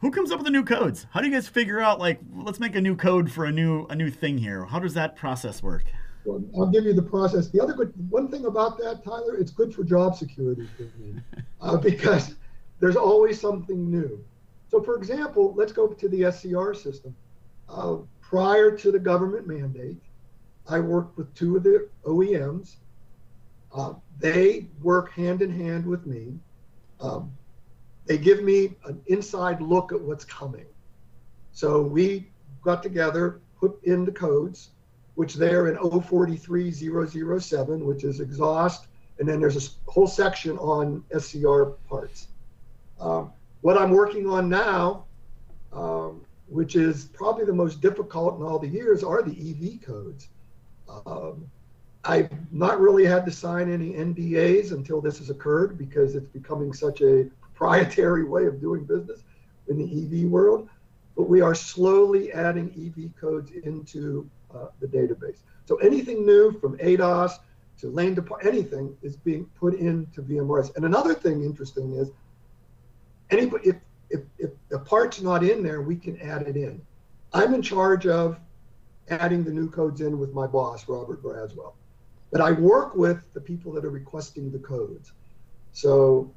Who 0.00 0.10
comes 0.10 0.30
up 0.30 0.38
with 0.38 0.46
the 0.46 0.50
new 0.50 0.64
codes? 0.64 1.06
How 1.10 1.20
do 1.20 1.28
you 1.28 1.32
guys 1.32 1.46
figure 1.46 1.80
out 1.80 1.98
like 1.98 2.20
let's 2.34 2.58
make 2.58 2.74
a 2.74 2.80
new 2.80 2.96
code 2.96 3.30
for 3.30 3.44
a 3.44 3.52
new 3.52 3.86
a 3.90 3.94
new 3.94 4.10
thing 4.10 4.38
here? 4.38 4.64
How 4.64 4.78
does 4.78 4.94
that 4.94 5.14
process 5.14 5.62
work? 5.62 5.84
I'll 6.26 6.66
give 6.66 6.84
you 6.84 6.92
the 6.92 7.02
process. 7.02 7.48
The 7.48 7.60
other 7.60 7.72
good 7.72 7.92
one 8.10 8.28
thing 8.28 8.46
about 8.46 8.78
that, 8.78 9.02
Tyler, 9.04 9.36
it's 9.36 9.50
good 9.50 9.74
for 9.74 9.84
job 9.84 10.16
security 10.16 10.68
for 10.76 10.82
me 10.98 11.20
uh, 11.60 11.76
because 11.76 12.34
there's 12.78 12.96
always 12.96 13.40
something 13.40 13.90
new. 13.90 14.22
So, 14.68 14.82
for 14.82 14.96
example, 14.96 15.54
let's 15.56 15.72
go 15.72 15.88
to 15.88 16.08
the 16.08 16.30
SCR 16.30 16.74
system. 16.74 17.14
Uh, 17.68 17.96
prior 18.20 18.76
to 18.76 18.92
the 18.92 18.98
government 18.98 19.46
mandate, 19.46 20.00
I 20.68 20.78
worked 20.78 21.16
with 21.16 21.32
two 21.34 21.56
of 21.56 21.62
the 21.62 21.88
OEMs. 22.04 22.76
Uh, 23.74 23.94
they 24.18 24.66
work 24.82 25.12
hand 25.12 25.42
in 25.42 25.50
hand 25.50 25.86
with 25.86 26.06
me. 26.06 26.38
Um, 27.00 27.32
they 28.06 28.18
give 28.18 28.42
me 28.42 28.76
an 28.84 29.00
inside 29.06 29.60
look 29.60 29.92
at 29.92 30.00
what's 30.00 30.24
coming. 30.24 30.66
So 31.52 31.82
we 31.82 32.28
got 32.62 32.82
together, 32.82 33.40
put 33.58 33.82
in 33.84 34.04
the 34.04 34.12
codes, 34.12 34.70
which 35.20 35.34
they're 35.34 35.68
in 35.68 35.76
043007, 35.76 37.84
which 37.84 38.04
is 38.04 38.20
exhaust, 38.20 38.86
and 39.18 39.28
then 39.28 39.38
there's 39.38 39.58
a 39.58 39.90
whole 39.90 40.06
section 40.06 40.56
on 40.56 41.04
SCR 41.14 41.72
parts. 41.90 42.28
Um, 42.98 43.30
what 43.60 43.76
I'm 43.76 43.90
working 43.90 44.30
on 44.30 44.48
now, 44.48 45.04
um, 45.74 46.22
which 46.48 46.74
is 46.74 47.04
probably 47.12 47.44
the 47.44 47.52
most 47.52 47.82
difficult 47.82 48.38
in 48.38 48.46
all 48.46 48.58
the 48.58 48.66
years, 48.66 49.04
are 49.04 49.20
the 49.20 49.32
EV 49.32 49.82
codes. 49.82 50.28
Um, 51.04 51.50
I've 52.02 52.30
not 52.50 52.80
really 52.80 53.04
had 53.04 53.26
to 53.26 53.30
sign 53.30 53.70
any 53.70 53.92
NDAs 53.92 54.72
until 54.72 55.02
this 55.02 55.18
has 55.18 55.28
occurred 55.28 55.76
because 55.76 56.14
it's 56.14 56.28
becoming 56.28 56.72
such 56.72 57.02
a 57.02 57.28
proprietary 57.42 58.24
way 58.24 58.46
of 58.46 58.58
doing 58.58 58.84
business 58.84 59.22
in 59.68 59.76
the 59.76 59.84
EV 59.84 60.30
world. 60.30 60.70
But 61.14 61.28
we 61.28 61.42
are 61.42 61.54
slowly 61.54 62.32
adding 62.32 62.72
EV 62.72 63.20
codes 63.20 63.50
into 63.50 64.26
uh, 64.54 64.66
the 64.80 64.86
database. 64.86 65.38
So 65.64 65.76
anything 65.76 66.26
new 66.26 66.52
from 66.60 66.76
ADAS 66.78 67.38
to 67.78 67.90
lane 67.90 68.14
depart, 68.14 68.44
anything 68.44 68.96
is 69.02 69.16
being 69.16 69.46
put 69.58 69.74
into 69.74 70.22
VMRS. 70.22 70.76
And 70.76 70.84
another 70.84 71.14
thing 71.14 71.42
interesting 71.42 71.94
is, 71.94 72.10
anybody 73.30 73.70
if 73.70 73.76
if, 74.10 74.20
if 74.38 74.50
the 74.68 74.80
part's 74.80 75.20
not 75.20 75.44
in 75.44 75.62
there, 75.62 75.82
we 75.82 75.96
can 75.96 76.20
add 76.20 76.42
it 76.42 76.56
in. 76.56 76.82
I'm 77.32 77.54
in 77.54 77.62
charge 77.62 78.06
of 78.06 78.38
adding 79.08 79.44
the 79.44 79.52
new 79.52 79.70
codes 79.70 80.00
in 80.00 80.18
with 80.18 80.34
my 80.34 80.46
boss, 80.46 80.88
Robert 80.88 81.22
Braswell. 81.22 81.74
But 82.32 82.40
I 82.40 82.52
work 82.52 82.94
with 82.94 83.20
the 83.32 83.40
people 83.40 83.72
that 83.72 83.84
are 83.84 83.90
requesting 83.90 84.50
the 84.50 84.58
codes. 84.58 85.12
So 85.72 86.32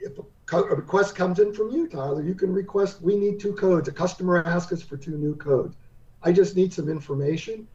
if 0.00 0.12
a, 0.18 0.56
a 0.56 0.74
request 0.74 1.14
comes 1.14 1.38
in 1.38 1.52
from 1.54 1.70
you, 1.70 1.88
Tyler, 1.88 2.22
you 2.22 2.34
can 2.34 2.52
request, 2.52 3.00
we 3.00 3.16
need 3.16 3.40
two 3.40 3.52
codes. 3.54 3.88
A 3.88 3.92
customer 3.92 4.44
asks 4.44 4.72
us 4.72 4.82
for 4.82 4.96
two 4.96 5.16
new 5.16 5.34
codes. 5.36 5.76
I 6.24 6.32
just 6.32 6.56
need 6.56 6.72
some 6.72 6.88
information, 6.88 7.68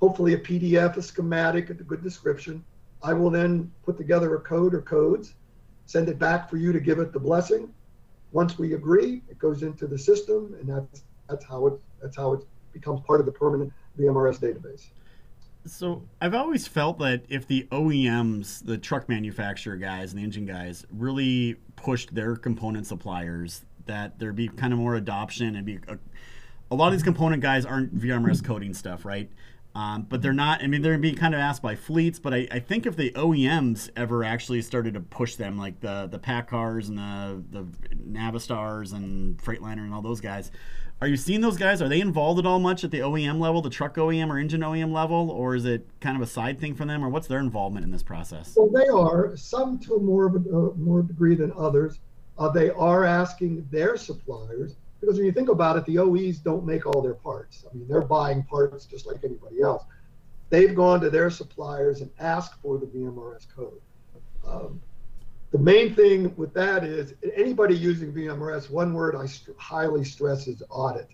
hopefully 0.00 0.34
a 0.34 0.38
PDF, 0.38 0.96
a 0.96 1.02
schematic, 1.02 1.70
a 1.70 1.74
good 1.74 2.02
description. 2.02 2.64
I 3.02 3.12
will 3.12 3.30
then 3.30 3.70
put 3.84 3.96
together 3.96 4.34
a 4.36 4.40
code 4.40 4.74
or 4.74 4.82
codes, 4.82 5.34
send 5.86 6.08
it 6.08 6.18
back 6.18 6.48
for 6.48 6.56
you 6.56 6.72
to 6.72 6.80
give 6.80 7.00
it 7.00 7.12
the 7.12 7.18
blessing. 7.18 7.72
Once 8.32 8.58
we 8.58 8.74
agree, 8.74 9.22
it 9.28 9.38
goes 9.38 9.62
into 9.62 9.86
the 9.86 9.98
system, 9.98 10.56
and 10.60 10.68
that's 10.68 11.02
that's 11.28 11.44
how 11.44 11.66
it 11.66 11.80
that's 12.00 12.16
how 12.16 12.32
it 12.34 12.44
becomes 12.72 13.00
part 13.00 13.20
of 13.20 13.26
the 13.26 13.32
permanent 13.32 13.72
VMRS 13.98 14.38
database. 14.38 14.86
So 15.66 16.02
I've 16.20 16.34
always 16.34 16.68
felt 16.68 16.98
that 17.00 17.24
if 17.28 17.48
the 17.48 17.66
OEMs, 17.72 18.64
the 18.64 18.78
truck 18.78 19.08
manufacturer 19.08 19.76
guys 19.76 20.12
and 20.12 20.20
the 20.20 20.24
engine 20.24 20.46
guys, 20.46 20.86
really 20.90 21.56
pushed 21.74 22.14
their 22.14 22.36
component 22.36 22.86
suppliers, 22.86 23.64
that 23.86 24.18
there'd 24.18 24.36
be 24.36 24.48
kind 24.48 24.72
of 24.72 24.78
more 24.78 24.94
adoption 24.94 25.56
and 25.56 25.66
be 25.66 25.80
a, 25.88 25.98
a 26.70 26.74
lot 26.74 26.88
of 26.88 26.92
these 26.92 27.02
component 27.02 27.42
guys 27.42 27.64
aren't 27.64 27.96
VMRS 27.96 28.44
coding 28.44 28.74
stuff, 28.74 29.04
right? 29.04 29.30
Um, 29.76 30.06
but 30.08 30.22
they're 30.22 30.32
not. 30.32 30.62
I 30.62 30.68
mean, 30.68 30.80
they're 30.80 30.96
being 30.96 31.16
kind 31.16 31.34
of 31.34 31.40
asked 31.40 31.60
by 31.60 31.76
fleets. 31.76 32.18
But 32.18 32.32
I, 32.32 32.48
I, 32.50 32.60
think 32.60 32.86
if 32.86 32.96
the 32.96 33.10
OEMs 33.10 33.90
ever 33.94 34.24
actually 34.24 34.62
started 34.62 34.94
to 34.94 35.00
push 35.00 35.34
them, 35.34 35.58
like 35.58 35.80
the 35.80 36.08
the 36.10 36.18
PACCARs 36.18 36.88
and 36.88 36.96
the 36.96 37.42
the 37.50 37.64
Navistars 37.94 38.94
and 38.94 39.36
Freightliner 39.36 39.84
and 39.84 39.92
all 39.92 40.00
those 40.00 40.22
guys, 40.22 40.50
are 41.02 41.06
you 41.06 41.18
seeing 41.18 41.42
those 41.42 41.58
guys? 41.58 41.82
Are 41.82 41.90
they 41.90 42.00
involved 42.00 42.38
at 42.38 42.46
all 42.46 42.58
much 42.58 42.84
at 42.84 42.90
the 42.90 43.00
OEM 43.00 43.38
level, 43.38 43.60
the 43.60 43.68
truck 43.68 43.96
OEM 43.96 44.30
or 44.30 44.38
engine 44.38 44.62
OEM 44.62 44.92
level, 44.92 45.30
or 45.30 45.54
is 45.54 45.66
it 45.66 45.86
kind 46.00 46.16
of 46.16 46.22
a 46.22 46.26
side 46.26 46.58
thing 46.58 46.74
for 46.74 46.86
them, 46.86 47.04
or 47.04 47.10
what's 47.10 47.26
their 47.26 47.40
involvement 47.40 47.84
in 47.84 47.92
this 47.92 48.02
process? 48.02 48.54
Well, 48.56 48.70
they 48.70 48.88
are 48.88 49.36
some 49.36 49.78
to 49.80 49.96
a 49.96 50.00
more 50.00 50.28
uh, 50.28 50.74
more 50.78 51.02
degree 51.02 51.34
than 51.34 51.52
others. 51.52 51.98
Uh, 52.38 52.48
they 52.48 52.70
are 52.70 53.04
asking 53.04 53.66
their 53.70 53.98
suppliers 53.98 54.76
because 55.00 55.16
when 55.16 55.26
you 55.26 55.32
think 55.32 55.48
about 55.48 55.76
it, 55.76 55.84
the 55.84 55.98
OEs 55.98 56.38
don't 56.38 56.64
make 56.64 56.86
all 56.86 57.02
their 57.02 57.14
parts. 57.14 57.64
I 57.70 57.74
mean, 57.76 57.86
they're 57.88 58.00
buying 58.02 58.42
parts 58.44 58.86
just 58.86 59.06
like 59.06 59.18
anybody 59.24 59.60
else. 59.62 59.84
They've 60.48 60.74
gone 60.74 61.00
to 61.00 61.10
their 61.10 61.30
suppliers 61.30 62.00
and 62.00 62.10
asked 62.18 62.54
for 62.62 62.78
the 62.78 62.86
VMRS 62.86 63.46
code. 63.54 63.80
Um, 64.46 64.80
the 65.52 65.58
main 65.58 65.94
thing 65.94 66.34
with 66.36 66.52
that 66.54 66.84
is 66.84 67.14
anybody 67.34 67.76
using 67.76 68.12
VMRS, 68.12 68.70
one 68.70 68.94
word 68.94 69.16
I 69.16 69.26
st- 69.26 69.56
highly 69.58 70.04
stress 70.04 70.46
is 70.46 70.62
audit. 70.70 71.08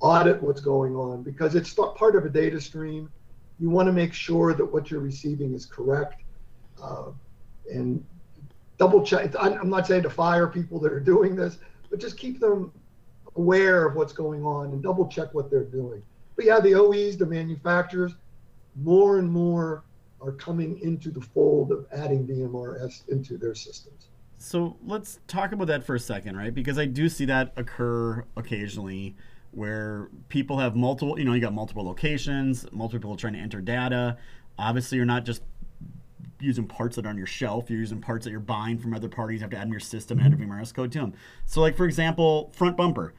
Audit 0.00 0.42
what's 0.42 0.60
going 0.60 0.94
on 0.94 1.22
because 1.22 1.54
it's 1.54 1.72
part 1.72 2.14
of 2.14 2.24
a 2.24 2.28
data 2.28 2.60
stream. 2.60 3.10
You 3.58 3.70
want 3.70 3.86
to 3.86 3.92
make 3.92 4.12
sure 4.12 4.54
that 4.54 4.64
what 4.64 4.90
you're 4.90 5.00
receiving 5.00 5.54
is 5.54 5.66
correct 5.66 6.22
uh, 6.82 7.10
and 7.72 8.04
double 8.78 9.02
check. 9.04 9.34
I'm 9.40 9.68
not 9.68 9.86
saying 9.86 10.04
to 10.04 10.10
fire 10.10 10.46
people 10.46 10.78
that 10.80 10.92
are 10.92 11.00
doing 11.00 11.34
this, 11.34 11.58
but 11.90 11.98
just 11.98 12.16
keep 12.16 12.38
them 12.38 12.72
aware 13.36 13.86
of 13.86 13.94
what's 13.94 14.12
going 14.12 14.44
on 14.44 14.72
and 14.72 14.82
double 14.82 15.06
check 15.06 15.32
what 15.34 15.50
they're 15.50 15.64
doing. 15.64 16.02
But 16.36 16.44
yeah, 16.44 16.60
the 16.60 16.74
OEs, 16.74 17.16
the 17.16 17.26
manufacturers, 17.26 18.12
more 18.76 19.18
and 19.18 19.30
more 19.30 19.84
are 20.20 20.32
coming 20.32 20.78
into 20.80 21.10
the 21.10 21.20
fold 21.20 21.72
of 21.72 21.86
adding 21.92 22.26
VMRS 22.26 23.08
into 23.08 23.38
their 23.38 23.54
systems. 23.54 24.08
So 24.38 24.76
let's 24.84 25.18
talk 25.26 25.52
about 25.52 25.66
that 25.66 25.84
for 25.84 25.96
a 25.96 26.00
second, 26.00 26.36
right? 26.36 26.54
Because 26.54 26.78
I 26.78 26.86
do 26.86 27.08
see 27.08 27.24
that 27.26 27.52
occur 27.56 28.24
occasionally 28.36 29.16
where 29.50 30.08
people 30.28 30.58
have 30.58 30.76
multiple, 30.76 31.18
you 31.18 31.24
know, 31.24 31.32
you 31.32 31.40
got 31.40 31.52
multiple 31.52 31.84
locations, 31.84 32.70
multiple 32.70 33.00
people 33.00 33.16
trying 33.16 33.32
to 33.32 33.38
enter 33.40 33.60
data. 33.60 34.16
Obviously, 34.58 34.96
you're 34.96 35.06
not 35.06 35.24
just 35.24 35.42
using 36.40 36.66
parts 36.66 36.96
that 36.96 37.06
are 37.06 37.08
on 37.08 37.18
your 37.18 37.26
shelf. 37.26 37.68
You're 37.68 37.80
using 37.80 38.00
parts 38.00 38.24
that 38.24 38.30
you're 38.30 38.40
buying 38.40 38.78
from 38.78 38.94
other 38.94 39.08
parties. 39.08 39.40
You 39.40 39.42
have 39.42 39.50
to 39.50 39.56
add 39.56 39.64
in 39.64 39.70
your 39.70 39.80
system, 39.80 40.20
add 40.20 40.32
a 40.32 40.36
mm-hmm. 40.36 40.52
VMRS 40.52 40.74
code 40.74 40.92
to 40.92 41.00
them. 41.00 41.14
So, 41.46 41.60
like 41.60 41.76
for 41.76 41.84
example, 41.84 42.52
front 42.54 42.76
bumper. 42.76 43.14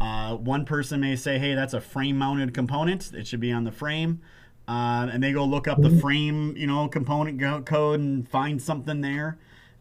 Uh, 0.00 0.36
one 0.36 0.64
person 0.64 1.00
may 1.00 1.16
say, 1.16 1.38
"Hey, 1.38 1.54
that's 1.54 1.74
a 1.74 1.80
frame-mounted 1.80 2.52
component. 2.52 3.12
It 3.12 3.26
should 3.26 3.40
be 3.40 3.52
on 3.52 3.64
the 3.64 3.72
frame." 3.72 4.20
uh, 4.66 5.08
and 5.12 5.22
they 5.22 5.32
go 5.32 5.44
look 5.44 5.68
up 5.68 5.80
the 5.80 5.88
mm-hmm. 5.88 6.00
frame, 6.00 6.54
you 6.56 6.66
know, 6.66 6.88
component 6.88 7.66
code 7.66 8.00
and 8.00 8.28
find 8.28 8.60
something 8.60 9.00
there. 9.00 9.38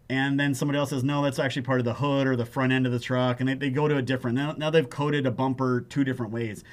And 0.10 0.40
then 0.40 0.54
somebody 0.54 0.78
else 0.78 0.90
says, 0.90 1.04
no, 1.04 1.24
that's 1.24 1.40
actually 1.40 1.62
part 1.62 1.80
of 1.80 1.86
the 1.86 1.96
hood 1.96 2.28
or 2.28 2.36
the 2.36 2.46
front 2.46 2.74
end 2.74 2.86
of 2.86 2.92
the 2.92 3.00
truck. 3.00 3.40
And 3.40 3.48
they, 3.48 3.54
they 3.56 3.70
go 3.70 3.88
to 3.88 3.96
a 3.96 4.02
different, 4.02 4.36
now, 4.36 4.54
now 4.58 4.70
they've 4.70 4.90
coded 4.90 5.26
a 5.26 5.32
bumper 5.32 5.82
two 5.82 6.04
different 6.04 6.34
ways. 6.34 6.64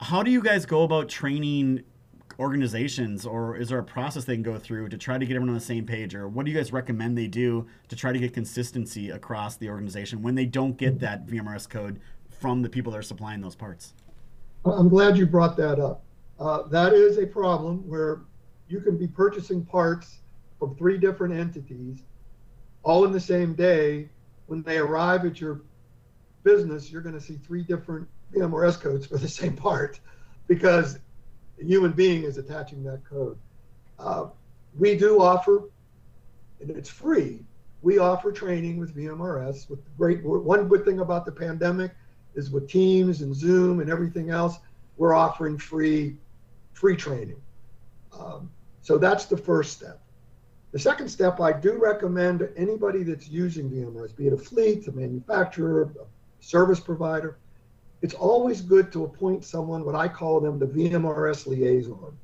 How 0.00 0.22
do 0.22 0.30
you 0.30 0.40
guys 0.40 0.64
go 0.64 0.84
about 0.84 1.08
training 1.08 1.82
organizations 2.38 3.26
or 3.26 3.56
is 3.56 3.68
there 3.68 3.80
a 3.80 3.84
process 3.84 4.24
they 4.24 4.34
can 4.34 4.44
go 4.44 4.56
through 4.58 4.88
to 4.88 4.96
try 4.96 5.18
to 5.18 5.26
get 5.26 5.34
everyone 5.34 5.48
on 5.48 5.56
the 5.56 5.60
same 5.60 5.84
page 5.84 6.14
or 6.14 6.28
what 6.28 6.46
do 6.46 6.52
you 6.52 6.56
guys 6.56 6.72
recommend 6.72 7.18
they 7.18 7.26
do 7.26 7.66
to 7.88 7.96
try 7.96 8.12
to 8.12 8.18
get 8.20 8.32
consistency 8.32 9.10
across 9.10 9.56
the 9.56 9.68
organization 9.68 10.22
when 10.22 10.36
they 10.36 10.46
don't 10.46 10.76
get 10.76 11.00
that 11.00 11.26
VMRS 11.26 11.68
code 11.68 11.98
from 12.38 12.62
the 12.62 12.68
people 12.68 12.92
that 12.92 12.98
are 12.98 13.02
supplying 13.02 13.40
those 13.40 13.54
parts? 13.54 13.94
I'm 14.64 14.88
glad 14.88 15.16
you 15.16 15.26
brought 15.26 15.56
that 15.56 15.78
up. 15.78 16.02
Uh, 16.38 16.62
that 16.68 16.92
is 16.92 17.18
a 17.18 17.26
problem 17.26 17.88
where 17.88 18.20
you 18.68 18.80
can 18.80 18.96
be 18.96 19.08
purchasing 19.08 19.64
parts 19.64 20.18
from 20.58 20.76
three 20.76 20.98
different 20.98 21.34
entities 21.34 22.02
all 22.82 23.04
in 23.04 23.12
the 23.12 23.20
same 23.20 23.54
day. 23.54 24.08
When 24.46 24.62
they 24.62 24.78
arrive 24.78 25.24
at 25.24 25.40
your 25.40 25.62
business, 26.42 26.90
you're 26.90 27.02
going 27.02 27.14
to 27.14 27.20
see 27.20 27.38
three 27.46 27.62
different 27.62 28.08
VMRS 28.32 28.80
codes 28.80 29.06
for 29.06 29.18
the 29.18 29.28
same 29.28 29.56
part 29.56 30.00
because 30.46 30.98
a 31.60 31.64
human 31.64 31.92
being 31.92 32.22
is 32.22 32.38
attaching 32.38 32.82
that 32.84 33.04
code. 33.04 33.38
Uh, 33.98 34.26
we 34.78 34.96
do 34.96 35.20
offer, 35.20 35.68
and 36.60 36.70
it's 36.70 36.88
free, 36.88 37.40
we 37.82 37.98
offer 37.98 38.32
training 38.32 38.78
with 38.78 38.96
VMRS. 38.96 39.68
With 39.68 39.80
great 39.96 40.24
one 40.24 40.68
good 40.68 40.84
thing 40.84 41.00
about 41.00 41.24
the 41.24 41.32
pandemic 41.32 41.92
is 42.34 42.50
with 42.50 42.68
Teams 42.68 43.22
and 43.22 43.34
Zoom 43.34 43.80
and 43.80 43.90
everything 43.90 44.30
else, 44.30 44.58
we're 44.96 45.14
offering 45.14 45.58
free 45.58 46.16
free 46.72 46.96
training. 46.96 47.40
Um, 48.18 48.50
so 48.82 48.98
that's 48.98 49.26
the 49.26 49.36
first 49.36 49.72
step. 49.72 50.00
The 50.70 50.78
second 50.78 51.08
step, 51.08 51.40
I 51.40 51.52
do 51.52 51.78
recommend 51.78 52.38
to 52.40 52.56
anybody 52.56 53.02
that's 53.02 53.28
using 53.28 53.70
VMRS, 53.70 54.14
be 54.14 54.26
it 54.28 54.32
a 54.32 54.36
fleet, 54.36 54.86
a 54.86 54.92
manufacturer, 54.92 55.90
a 56.00 56.44
service 56.44 56.78
provider, 56.78 57.38
it's 58.02 58.14
always 58.14 58.60
good 58.60 58.92
to 58.92 59.04
appoint 59.04 59.44
someone, 59.44 59.84
what 59.84 59.94
I 59.94 60.08
call 60.08 60.40
them 60.40 60.58
the 60.58 60.66
VMRS 60.66 61.46
liaison. 61.46 62.16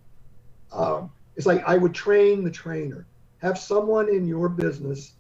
Um, 0.73 1.11
it's 1.37 1.47
like 1.47 1.65
I 1.67 1.77
would 1.77 1.95
train 1.95 2.45
the 2.45 2.51
trainer. 2.51 3.07
Have 3.39 3.59
someone 3.59 4.09
in 4.09 4.27
your 4.27 4.49
business 4.49 5.15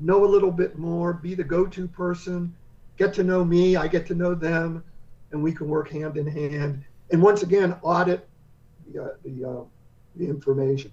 know 0.00 0.24
a 0.24 0.26
little 0.26 0.50
bit 0.50 0.78
more, 0.78 1.12
be 1.12 1.34
the 1.34 1.44
go 1.44 1.66
to 1.66 1.86
person, 1.86 2.54
get 2.96 3.12
to 3.14 3.24
know 3.24 3.44
me, 3.44 3.76
I 3.76 3.88
get 3.88 4.06
to 4.06 4.14
know 4.14 4.34
them, 4.34 4.84
and 5.32 5.42
we 5.42 5.52
can 5.52 5.68
work 5.68 5.90
hand 5.90 6.16
in 6.16 6.26
hand. 6.26 6.84
And 7.10 7.22
once 7.22 7.42
again, 7.42 7.76
audit 7.82 8.28
the, 8.86 9.02
uh, 9.02 9.08
the, 9.24 9.48
uh, 9.48 9.64
the 10.16 10.26
information. 10.26 10.92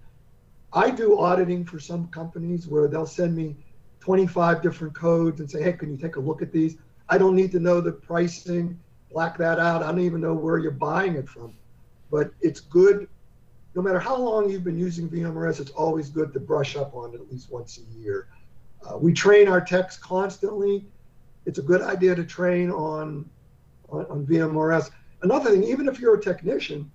I 0.74 0.90
do 0.90 1.20
auditing 1.20 1.66
for 1.66 1.80
some 1.80 2.08
companies 2.08 2.68
where 2.68 2.88
they'll 2.88 3.06
send 3.06 3.36
me 3.36 3.56
25 4.00 4.62
different 4.62 4.94
codes 4.96 5.40
and 5.40 5.50
say, 5.50 5.62
hey, 5.62 5.74
can 5.74 5.92
you 5.92 5.98
take 5.98 6.16
a 6.16 6.20
look 6.20 6.42
at 6.42 6.52
these? 6.52 6.78
I 7.10 7.18
don't 7.18 7.36
need 7.36 7.52
to 7.52 7.60
know 7.60 7.82
the 7.82 7.92
pricing, 7.92 8.80
black 9.12 9.38
that 9.38 9.60
out. 9.60 9.84
I 9.84 9.88
don't 9.88 10.00
even 10.00 10.22
know 10.22 10.34
where 10.34 10.58
you're 10.58 10.72
buying 10.72 11.16
it 11.16 11.28
from. 11.28 11.54
But 12.10 12.32
it's 12.42 12.62
good, 12.62 13.08
no 13.76 13.82
matter 13.82 14.00
how 14.00 14.18
long 14.18 14.50
you've 14.50 14.64
been 14.64 14.78
using 14.78 15.10
VMRS, 15.10 15.60
it's 15.60 15.72
always 15.72 16.10
good 16.10 16.34
to 16.34 16.40
brush 16.40 16.76
up 16.76 16.96
on 16.96 17.14
it 17.14 17.16
at 17.16 17.32
least 17.32 17.52
once 17.52 17.80
a 17.80 18.00
year. 18.00 18.28
Uh, 18.86 18.98
we 18.98 19.14
train 19.14 19.48
our 19.48 19.62
techs 19.62 19.98
constantly. 19.98 20.86
It's 21.46 21.60
a 21.60 21.62
good 21.62 21.82
idea 21.82 22.16
to 22.16 22.24
train 22.24 22.72
on, 22.72 23.30
on, 23.90 24.06
on 24.06 24.26
VMRS. 24.26 24.92
Another 25.22 25.52
thing, 25.52 25.64
even 25.64 25.88
if 25.88 26.00
you're 26.00 26.16
a 26.16 26.22
technician, 26.22 26.92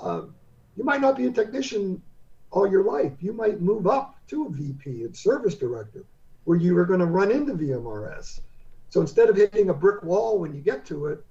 um, 0.00 0.34
you 0.76 0.84
might 0.84 1.00
not 1.00 1.16
be 1.16 1.26
a 1.26 1.30
technician 1.30 2.02
all 2.50 2.70
your 2.70 2.84
life. 2.84 3.12
You 3.20 3.32
might 3.32 3.60
move 3.60 3.86
up 3.86 4.16
to 4.28 4.46
a 4.46 4.50
VP 4.50 5.04
and 5.04 5.16
service 5.16 5.54
director 5.54 6.04
where 6.44 6.58
you 6.58 6.76
are 6.78 6.86
going 6.86 7.00
to 7.00 7.06
run 7.06 7.30
into 7.30 7.54
VMRS. 7.54 8.40
So 8.88 9.00
instead 9.00 9.28
of 9.28 9.36
hitting 9.36 9.70
a 9.70 9.74
brick 9.74 10.02
wall 10.02 10.38
when 10.38 10.54
you 10.54 10.60
get 10.60 10.84
to 10.86 11.06
it, 11.06 11.24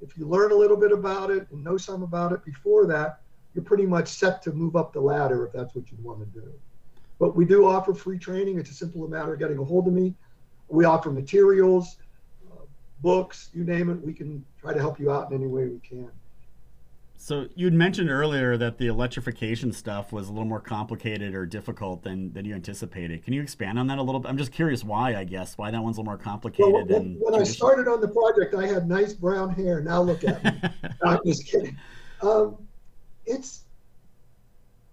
if 0.00 0.18
you 0.18 0.26
learn 0.26 0.52
a 0.52 0.54
little 0.54 0.76
bit 0.76 0.92
about 0.92 1.30
it 1.30 1.46
and 1.50 1.64
know 1.64 1.78
some 1.78 2.02
about 2.02 2.32
it 2.32 2.44
before 2.44 2.86
that, 2.86 3.20
you're 3.54 3.64
pretty 3.64 3.86
much 3.86 4.08
set 4.08 4.42
to 4.42 4.52
move 4.52 4.76
up 4.76 4.92
the 4.92 5.00
ladder 5.00 5.46
if 5.46 5.52
that's 5.52 5.74
what 5.74 5.90
you 5.90 5.96
want 6.02 6.20
to 6.20 6.40
do. 6.40 6.52
But 7.18 7.34
we 7.34 7.46
do 7.46 7.66
offer 7.66 7.94
free 7.94 8.18
training. 8.18 8.58
It's 8.58 8.70
a 8.70 8.74
simple 8.74 9.08
matter 9.08 9.32
of 9.32 9.38
getting 9.38 9.58
a 9.58 9.64
hold 9.64 9.86
of 9.86 9.94
me. 9.94 10.14
We 10.68 10.84
offer 10.84 11.10
materials, 11.10 11.98
uh, 12.52 12.64
books, 13.00 13.50
you 13.54 13.64
name 13.64 13.90
it. 13.90 14.04
We 14.04 14.12
can 14.12 14.44
try 14.60 14.72
to 14.72 14.80
help 14.80 14.98
you 14.98 15.10
out 15.10 15.30
in 15.30 15.36
any 15.36 15.46
way 15.46 15.66
we 15.66 15.78
can. 15.78 16.10
So 17.18 17.46
you'd 17.54 17.72
mentioned 17.72 18.10
earlier 18.10 18.56
that 18.58 18.78
the 18.78 18.88
electrification 18.88 19.72
stuff 19.72 20.12
was 20.12 20.28
a 20.28 20.32
little 20.32 20.46
more 20.46 20.60
complicated 20.60 21.34
or 21.34 21.46
difficult 21.46 22.02
than, 22.02 22.32
than 22.32 22.44
you 22.44 22.54
anticipated. 22.54 23.24
Can 23.24 23.32
you 23.32 23.42
expand 23.42 23.78
on 23.78 23.86
that 23.86 23.98
a 23.98 24.02
little 24.02 24.20
bit? 24.20 24.28
I'm 24.28 24.36
just 24.36 24.52
curious 24.52 24.84
why, 24.84 25.16
I 25.16 25.24
guess, 25.24 25.56
why 25.56 25.70
that 25.70 25.82
one's 25.82 25.96
a 25.96 26.00
little 26.00 26.12
more 26.12 26.18
complicated. 26.18 26.72
Well, 26.72 26.84
when, 26.84 27.16
when 27.18 27.34
I 27.34 27.42
started 27.44 27.88
on 27.88 28.00
the 28.00 28.08
project, 28.08 28.54
I 28.54 28.66
had 28.66 28.86
nice 28.86 29.14
brown 29.14 29.50
hair. 29.50 29.80
Now 29.80 30.02
look 30.02 30.24
at 30.24 30.44
me. 30.44 30.70
I'm 31.04 31.20
just 31.24 31.46
kidding. 31.46 31.76
Um, 32.22 32.58
it's 33.24 33.64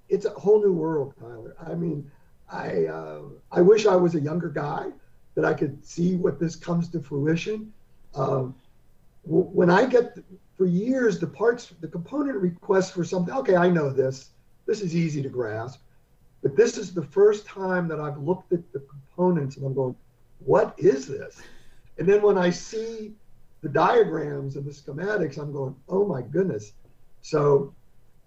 it's 0.09 0.25
a 0.25 0.29
whole 0.31 0.61
new 0.61 0.73
world, 0.73 1.13
Tyler. 1.19 1.55
I 1.59 1.75
mean, 1.75 2.09
I 2.49 2.85
uh, 2.85 3.21
I 3.51 3.61
wish 3.61 3.85
I 3.85 3.95
was 3.95 4.15
a 4.15 4.19
younger 4.19 4.49
guy 4.49 4.91
that 5.35 5.45
I 5.45 5.53
could 5.53 5.85
see 5.85 6.15
what 6.15 6.39
this 6.39 6.55
comes 6.55 6.89
to 6.89 6.99
fruition. 6.99 7.73
Um, 8.15 8.55
when 9.25 9.69
I 9.69 9.85
get 9.85 10.17
for 10.57 10.65
years 10.65 11.19
the 11.19 11.27
parts, 11.27 11.73
the 11.81 11.87
component 11.87 12.37
requests 12.37 12.91
for 12.91 13.03
something. 13.03 13.33
Okay, 13.33 13.55
I 13.55 13.69
know 13.69 13.89
this. 13.89 14.29
This 14.65 14.81
is 14.81 14.95
easy 14.95 15.21
to 15.21 15.29
grasp, 15.29 15.81
but 16.41 16.55
this 16.55 16.77
is 16.77 16.93
the 16.93 17.03
first 17.03 17.45
time 17.45 17.87
that 17.87 17.99
I've 17.99 18.17
looked 18.17 18.53
at 18.53 18.71
the 18.71 18.79
components 18.79 19.57
and 19.57 19.65
I'm 19.65 19.73
going, 19.73 19.95
what 20.39 20.75
is 20.77 21.07
this? 21.07 21.41
And 21.97 22.07
then 22.07 22.21
when 22.21 22.37
I 22.37 22.49
see 22.49 23.13
the 23.61 23.69
diagrams 23.69 24.55
and 24.55 24.65
the 24.65 24.71
schematics, 24.71 25.37
I'm 25.37 25.51
going, 25.51 25.75
oh 25.89 26.05
my 26.05 26.21
goodness. 26.21 26.73
So, 27.21 27.73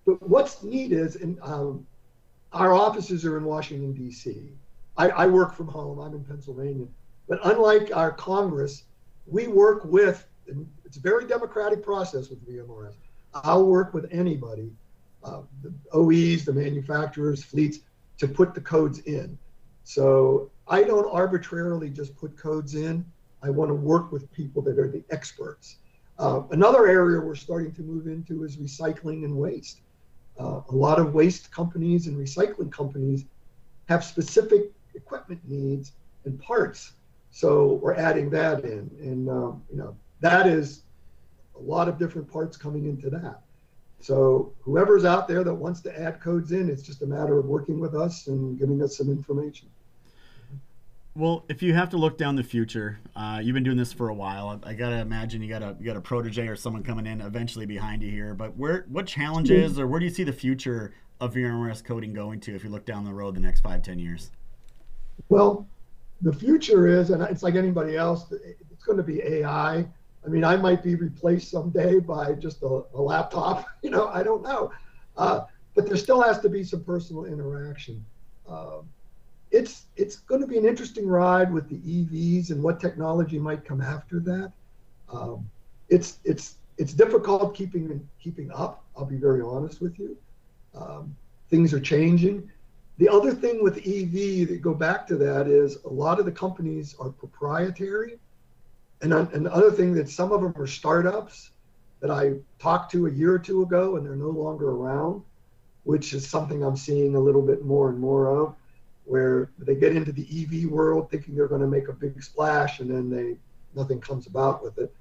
but 0.07 0.21
what's 0.27 0.63
neat 0.63 0.93
is, 0.93 1.17
and 1.17 1.39
um, 1.43 1.87
our 2.53 2.73
offices 2.73 3.25
are 3.25 3.37
in 3.37 3.45
Washington 3.45 3.93
D.C. 3.93 4.51
I, 4.97 5.11
I 5.11 5.27
work 5.27 5.55
from 5.55 5.69
home. 5.69 5.99
I'm 5.99 6.15
in 6.15 6.25
Pennsylvania, 6.25 6.87
but 7.29 7.39
unlike 7.45 7.95
our 7.95 8.13
Congress, 8.13 8.85
we 9.27 9.47
work 9.47 9.85
with 9.85 10.27
it's 10.85 10.97
a 10.97 11.01
very 11.01 11.27
democratic 11.27 11.83
process 11.83 12.31
with 12.31 12.47
VMRS. 12.49 12.95
I'll 13.35 13.67
work 13.67 13.93
with 13.93 14.07
anybody, 14.13 14.71
uh, 15.25 15.43
the 15.63 15.75
OEs, 15.93 16.45
the 16.45 16.53
manufacturers, 16.53 17.43
fleets, 17.43 17.81
to 18.19 18.29
put 18.29 18.55
the 18.55 18.61
codes 18.61 19.01
in. 19.01 19.37
So 19.85 20.51
I 20.69 20.85
don't 20.85 21.09
arbitrarily 21.13 21.91
just 21.91 22.17
put 22.17 22.37
codes 22.37 22.75
in. 22.75 23.05
I 23.43 23.51
want 23.51 23.71
to 23.71 23.75
work 23.75 24.13
with 24.13 24.31
people 24.33 24.63
that 24.63 24.79
are 24.79 24.89
the 24.89 25.03
experts. 25.11 25.77
Uh, 26.19 26.43
another 26.51 26.87
area 26.87 27.21
we're 27.21 27.35
starting 27.35 27.73
to 27.73 27.83
move 27.83 28.07
into 28.07 28.45
is 28.45 28.57
recycling 28.57 29.25
and 29.25 29.37
waste. 29.37 29.81
Uh, 30.39 30.61
a 30.69 30.75
lot 30.75 30.99
of 30.99 31.15
waste 31.15 31.51
companies 31.51 32.07
and 32.07 32.17
recycling 32.17 32.71
companies 32.71 33.25
have 33.89 34.03
specific 34.05 34.73
equipment 34.97 35.41
needs 35.47 35.93
and 36.25 36.41
parts. 36.41 36.93
So 37.31 37.75
we're 37.75 37.95
adding 37.95 38.31
that 38.31 38.65
in, 38.65 38.91
and 39.01 39.29
um, 39.29 39.63
you 39.71 39.77
know 39.77 39.97
that 40.21 40.47
is 40.47 40.83
a 41.55 41.63
lot 41.63 41.89
of 41.89 41.99
different 41.99 42.31
parts 42.31 42.57
coming 42.57 42.87
into 42.87 43.11
that. 43.11 43.43
So 44.01 44.53
whoever's 44.61 45.05
out 45.05 45.27
there 45.27 45.43
that 45.45 45.55
wants 45.55 45.81
to 45.83 46.01
add 46.01 46.21
codes 46.21 46.53
in, 46.53 46.69
it's 46.69 46.83
just 46.83 47.03
a 47.03 47.07
matter 47.07 47.39
of 47.39 47.47
working 47.47 47.81
with 47.81 47.95
us 47.95 48.27
and 48.27 48.59
giving 48.59 48.83
us 48.83 48.97
some 48.97 49.09
information. 49.09 49.69
Well, 51.15 51.47
if 51.49 51.63
you 51.63 51.73
have 51.73 51.89
to 51.91 51.97
look 51.97 52.19
down 52.19 52.37
the 52.37 52.43
future, 52.43 53.01
uh, 53.15 53.41
you've 53.43 53.55
been 53.55 53.63
doing 53.63 53.79
this 53.79 53.93
for 53.93 54.11
a 54.11 54.15
while. 54.15 54.61
I, 54.63 54.71
I, 54.71 54.75
gotta 54.75 54.97
imagine 54.97 55.41
you 55.41 55.49
got 55.49 55.63
a 55.63 55.75
you 55.79 55.87
got 55.87 55.97
a 55.97 56.01
protege 56.01 56.47
or 56.47 56.57
someone 56.57 56.83
coming 56.83 57.07
in 57.07 57.23
eventually 57.23 57.65
behind 57.65 58.03
you 58.03 58.11
here. 58.11 58.35
But 58.35 58.55
where 58.55 58.85
what 58.89 59.07
challenges 59.07 59.79
or 59.79 59.87
where 59.87 59.99
do 59.99 60.05
you 60.05 60.13
see 60.13 60.25
the 60.25 60.33
future 60.33 60.93
of 61.19 61.33
VMRS 61.33 61.83
coding 61.83 62.13
going 62.13 62.41
to 62.41 62.55
if 62.55 62.63
you 62.65 62.69
look 62.69 62.85
down 62.85 63.05
the 63.07 63.15
road 63.15 63.35
the 63.35 63.41
next 63.41 63.61
five 63.61 63.81
ten 63.81 63.99
years? 63.99 64.31
Well, 65.29 65.67
the 66.23 66.33
future 66.33 66.87
is, 66.87 67.11
and 67.11 67.23
it's 67.23 67.43
like 67.43 67.55
anybody 67.55 67.97
else, 67.97 68.31
it's 68.33 68.85
going 68.85 68.97
to 68.99 69.05
be 69.05 69.23
AI. 69.23 69.87
I 70.25 70.29
mean, 70.29 70.45
I 70.45 70.57
might 70.57 70.83
be 70.83 70.95
replaced 70.95 71.51
someday 71.51 72.01
by 72.01 72.33
just 72.33 72.63
a, 72.63 72.83
a 72.95 73.01
laptop. 73.01 73.67
You 73.83 73.91
know, 73.91 74.09
I 74.09 74.25
don't 74.25 74.43
know. 74.43 74.73
Uh, 75.17 75.43
but 75.77 75.87
there 75.87 75.97
still 75.97 76.21
has 76.21 76.41
to 76.41 76.49
be 76.49 76.65
some 76.65 76.83
personal 76.83 77.25
interaction. 77.27 78.05
Um, 78.49 78.89
it's 79.53 79.87
it's 79.97 80.17
going 80.17 80.41
to 80.41 80.47
be 80.47 80.59
an 80.59 80.67
interesting 80.67 81.07
ride 81.07 81.53
with 81.53 81.69
the 81.69 81.77
EVs 81.77 82.51
and 82.51 82.63
what 82.63 82.81
technology 82.81 83.39
might 83.39 83.65
come 83.65 83.81
after 83.81 84.19
that. 84.21 84.53
Um, 85.09 85.49
it's 85.89 86.19
it's 86.25 86.57
it's 86.79 86.93
difficult 86.93 87.55
keeping 87.55 88.09
keeping 88.19 88.51
up. 88.51 88.85
I'll 88.97 89.05
be 89.05 89.19
very 89.19 89.41
honest 89.43 89.81
with 89.81 89.99
you. 89.99 90.17
Um, 90.75 91.17
things 91.49 91.73
are 91.73 91.81
changing. 91.81 92.51
The 92.99 93.09
other 93.09 93.33
thing 93.33 93.63
with 93.63 93.79
EV 93.79 94.49
that 94.49 94.61
go 94.63 94.73
back 94.73 95.07
to 95.09 95.17
that 95.17 95.49
is 95.49 95.77
a 95.85 95.89
lot 95.89 96.19
of 96.19 96.25
the 96.25 96.33
companies 96.33 96.95
are 96.99 97.11
proprietary 97.11 98.19
and, 99.03 99.13
and 99.13 99.47
the 99.47 99.53
other 99.53 99.71
thing 99.71 99.95
that 99.95 100.09
some 100.09 100.33
of 100.33 100.41
them 100.41 100.55
are 100.57 100.67
startups 100.67 101.51
that 102.01 102.11
I 102.11 102.35
talked 102.59 102.93
to 102.93 103.07
a 103.07 103.11
year 103.11 103.35
or 103.35 103.39
two 103.39 103.63
ago 103.63 103.97
and 103.97 104.07
they're 104.07 104.17
no 104.17 104.31
longer 104.31 104.71
around, 104.71 105.23
which 105.85 106.15
is 106.15 106.29
something 106.29 106.63
I'm 106.63 106.77
seeing 106.77 107.15
a 107.15 107.21
little 107.21 107.43
bit 107.43 107.65
more 107.65 107.91
and 107.91 107.99
more 107.99 108.29
of, 108.29 108.55
where 109.05 109.51
they 109.59 109.75
get 109.75 109.95
into 109.95 110.13
the 110.13 110.27
EV 110.31 110.71
world 110.71 111.11
thinking 111.11 111.35
they're 111.35 111.49
going 111.49 111.61
to 111.61 111.67
make 111.67 111.89
a 111.89 111.93
big 111.93 112.23
splash 112.23 112.81
and 112.81 112.91
then 112.91 113.11
they 113.11 113.37
nothing 113.75 114.01
comes 114.01 114.27
about 114.27 114.63
with 114.63 114.79
it. 114.79 114.95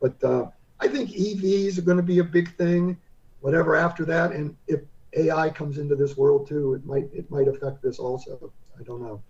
But 0.00 0.22
uh, 0.22 0.46
I 0.78 0.86
think 0.86 1.10
EVs 1.10 1.78
are 1.78 1.82
going 1.82 1.96
to 1.96 2.02
be 2.02 2.20
a 2.20 2.24
big 2.24 2.56
thing, 2.56 2.96
whatever 3.40 3.74
after 3.74 4.04
that. 4.04 4.30
And 4.30 4.56
if 4.68 4.80
AI 5.14 5.50
comes 5.50 5.78
into 5.78 5.96
this 5.96 6.16
world 6.16 6.46
too, 6.46 6.74
it 6.74 6.84
might 6.86 7.08
it 7.12 7.30
might 7.30 7.48
affect 7.48 7.82
this 7.82 7.98
also. 7.98 8.52
I 8.78 8.82
don't 8.82 9.02
know. 9.02 9.22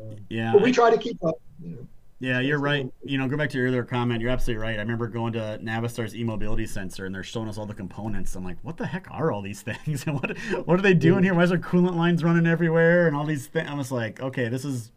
Um, 0.00 0.16
yeah. 0.28 0.52
But 0.52 0.62
we 0.62 0.72
try 0.72 0.90
to 0.90 0.98
keep 0.98 1.22
up. 1.24 1.36
You 1.62 1.70
know. 1.70 1.86
Yeah, 2.20 2.40
you're 2.40 2.60
right. 2.60 2.90
You 3.04 3.18
know, 3.18 3.28
go 3.28 3.36
back 3.36 3.50
to 3.50 3.58
your 3.58 3.66
earlier 3.66 3.84
comment. 3.84 4.22
You're 4.22 4.30
absolutely 4.30 4.62
right. 4.62 4.76
I 4.76 4.78
remember 4.78 5.08
going 5.08 5.34
to 5.34 5.58
Navistar's 5.62 6.16
e-mobility 6.16 6.66
sensor, 6.66 7.06
and 7.06 7.14
they're 7.14 7.22
showing 7.22 7.48
us 7.48 7.58
all 7.58 7.66
the 7.66 7.74
components. 7.74 8.34
I'm 8.34 8.44
like, 8.44 8.56
what 8.62 8.76
the 8.76 8.86
heck 8.86 9.08
are 9.10 9.30
all 9.30 9.42
these 9.42 9.62
things? 9.84 10.06
And 10.06 10.14
what 10.20 10.38
what 10.64 10.78
are 10.78 10.82
they 10.82 10.94
doing 10.94 11.22
here? 11.22 11.34
Why 11.34 11.42
is 11.42 11.50
there 11.50 11.58
coolant 11.58 11.96
lines 11.96 12.24
running 12.24 12.46
everywhere 12.46 13.06
and 13.06 13.16
all 13.16 13.26
these 13.26 13.46
things? 13.46 13.68
I 13.68 13.74
was 13.74 13.92
like, 13.92 14.20
okay, 14.20 14.48
this 14.48 14.64
is 14.64 14.90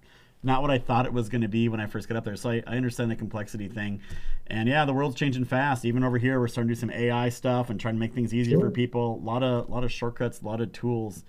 not 0.44 0.62
what 0.62 0.72
I 0.72 0.78
thought 0.78 1.06
it 1.06 1.14
was 1.14 1.30
going 1.30 1.42
to 1.42 1.48
be 1.48 1.68
when 1.68 1.80
I 1.80 1.88
first 1.88 2.08
got 2.08 2.16
up 2.16 2.24
there. 2.24 2.36
So 2.36 2.52
I, 2.52 2.64
I 2.68 2.78
understand 2.78 3.10
the 3.12 3.16
complexity 3.16 3.68
thing. 3.68 4.02
And 4.48 4.70
yeah, 4.70 4.86
the 4.86 4.94
world's 4.94 5.16
changing 5.16 5.46
fast. 5.46 5.84
Even 5.84 6.04
over 6.04 6.18
here, 6.18 6.40
we're 6.40 6.48
starting 6.48 6.70
to 6.70 6.76
do 6.76 6.80
some 6.80 6.92
AI 6.92 7.30
stuff 7.30 7.70
and 7.70 7.80
trying 7.80 7.96
to 7.96 8.00
make 8.00 8.14
things 8.14 8.34
easier 8.34 8.58
sure. 8.58 8.68
for 8.68 8.72
people. 8.72 9.16
A 9.16 9.26
lot 9.26 9.44
of 9.44 9.68
a 9.68 9.72
lot 9.72 9.84
of 9.84 9.92
shortcuts, 9.92 10.42
a 10.42 10.46
lot 10.46 10.62
of 10.62 10.72
tools. 10.72 11.24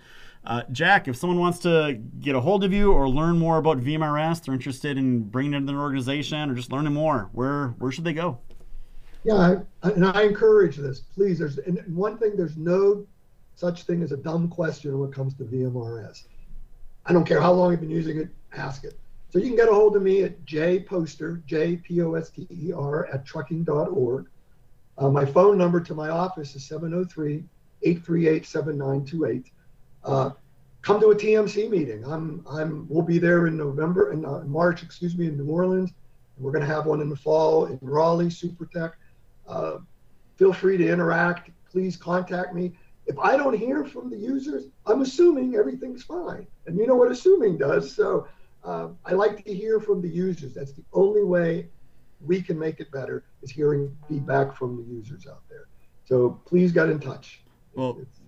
Uh, 0.45 0.63
Jack, 0.71 1.09
if 1.09 1.17
someone 1.17 1.39
wants 1.39 1.59
to 1.61 2.01
get 2.21 2.35
a 2.35 2.41
hold 2.41 2.65
of 2.65 2.73
you 2.73 2.93
or 2.93 3.09
learn 3.09 3.39
more 3.39 3.59
about 3.59 3.81
VMRS, 3.81 4.45
they're 4.45 4.55
interested 4.55 4.97
in 4.97 5.23
bringing 5.25 5.53
it 5.53 5.59
into 5.59 5.73
their 5.73 5.81
organization 5.81 6.51
or 6.51 6.55
just 6.55 6.71
learning 6.71 6.95
more, 6.95 7.29
where 7.33 7.69
where 7.79 7.91
should 7.91 8.05
they 8.05 8.13
go? 8.13 8.39
Yeah, 9.25 9.61
I, 9.83 9.91
and 9.91 10.07
I 10.07 10.23
encourage 10.23 10.77
this. 10.77 11.01
Please, 11.01 11.39
there's 11.39 11.59
and 11.59 11.83
one 11.95 12.19
thing. 12.19 12.37
There's 12.37 12.57
no 12.57 13.07
such 13.57 13.83
thing 13.83 14.03
as 14.03 14.13
a 14.13 14.17
dumb 14.17 14.49
question 14.49 14.97
when 14.99 15.09
it 15.09 15.15
comes 15.15 15.35
to 15.35 15.45
VMRS. 15.45 16.25
I 17.09 17.13
don't 17.13 17.25
care 17.25 17.41
how 17.41 17.53
long 17.53 17.73
you've 17.73 17.81
been 17.81 17.91
using 17.91 18.19
it. 18.19 18.29
Ask 18.53 18.85
it. 18.85 18.99
So 19.31 19.39
you 19.39 19.47
can 19.47 19.57
get 19.57 19.69
a 19.69 19.75
hold 19.75 19.97
of 19.97 20.03
me 20.03 20.23
at 20.23 20.45
jposter, 20.45 21.45
J 21.47 21.77
P 21.77 22.01
O 22.03 22.15
S 22.15 22.31
T 22.31 22.47
E 22.51 22.73
R, 22.73 23.07
at 23.07 23.27
trucking.org. 23.27 24.27
Uh, 24.97 25.11
my 25.11 25.25
phone 25.25 25.59
number 25.59 25.81
to 25.81 25.95
my 25.95 26.09
office 26.09 26.55
is 26.55 26.65
703 26.65 27.45
838 27.83 28.47
7928 28.47 29.53
uh, 30.05 30.31
come 30.83 31.01
to 31.01 31.11
a 31.11 31.15
TMC 31.15 31.71
meeting. 31.71 32.05
I'm 32.05 32.45
I'm 32.49 32.87
we'll 32.89 33.03
be 33.03 33.19
there 33.19 33.47
in 33.47 33.57
November 33.57 34.11
and 34.11 34.25
uh, 34.25 34.41
March, 34.41 34.83
excuse 34.83 35.17
me, 35.17 35.27
in 35.27 35.37
New 35.37 35.51
Orleans. 35.51 35.93
We're 36.39 36.53
going 36.53 36.67
to 36.67 36.73
have 36.73 36.87
one 36.87 37.01
in 37.01 37.11
the 37.11 37.17
fall 37.17 37.67
in 37.67 37.79
Raleigh, 37.83 38.27
SuperTech. 38.27 38.93
Uh, 39.49 39.79
feel 40.37 40.53
free 40.53 40.77
to 40.77 40.89
interact. 40.89 41.51
Please 41.71 41.97
contact 41.97 42.55
me. 42.55 42.73
If 43.07 43.19
I 43.19 43.37
don't 43.37 43.59
hear 43.59 43.85
from 43.85 44.09
the 44.09 44.17
users, 44.17 44.65
I'm 44.87 45.03
assuming 45.03 45.57
everything's 45.57 46.05
fine. 46.05 46.47
And 46.69 46.79
you 46.79 46.87
know 46.87 46.95
what 46.95 47.11
assuming 47.11 47.57
does. 47.57 47.95
So 47.95 48.29
uh, 48.65 48.89
I 49.05 49.15
like 49.15 49.45
to 49.45 49.55
hear 49.55 49.81
from 49.81 50.01
the 50.01 50.09
users. 50.09 50.55
That's 50.55 50.73
the 50.73 50.85
only 50.93 51.25
way 51.25 51.69
we 52.21 52.43
can 52.43 52.59
make 52.59 52.81
it 52.81 52.91
better 52.93 53.25
is 53.43 53.51
hearing 53.51 53.97
feedback 54.09 54.57
from 54.57 54.77
the 54.77 54.83
users 54.83 55.27
out 55.27 55.43
there. 55.49 55.69
So 56.05 56.41
please 56.45 56.73
get 56.73 56.89
in 56.89 57.01
touch. 57.01 57.41
Well, 57.75 57.99
it's, 58.01 58.21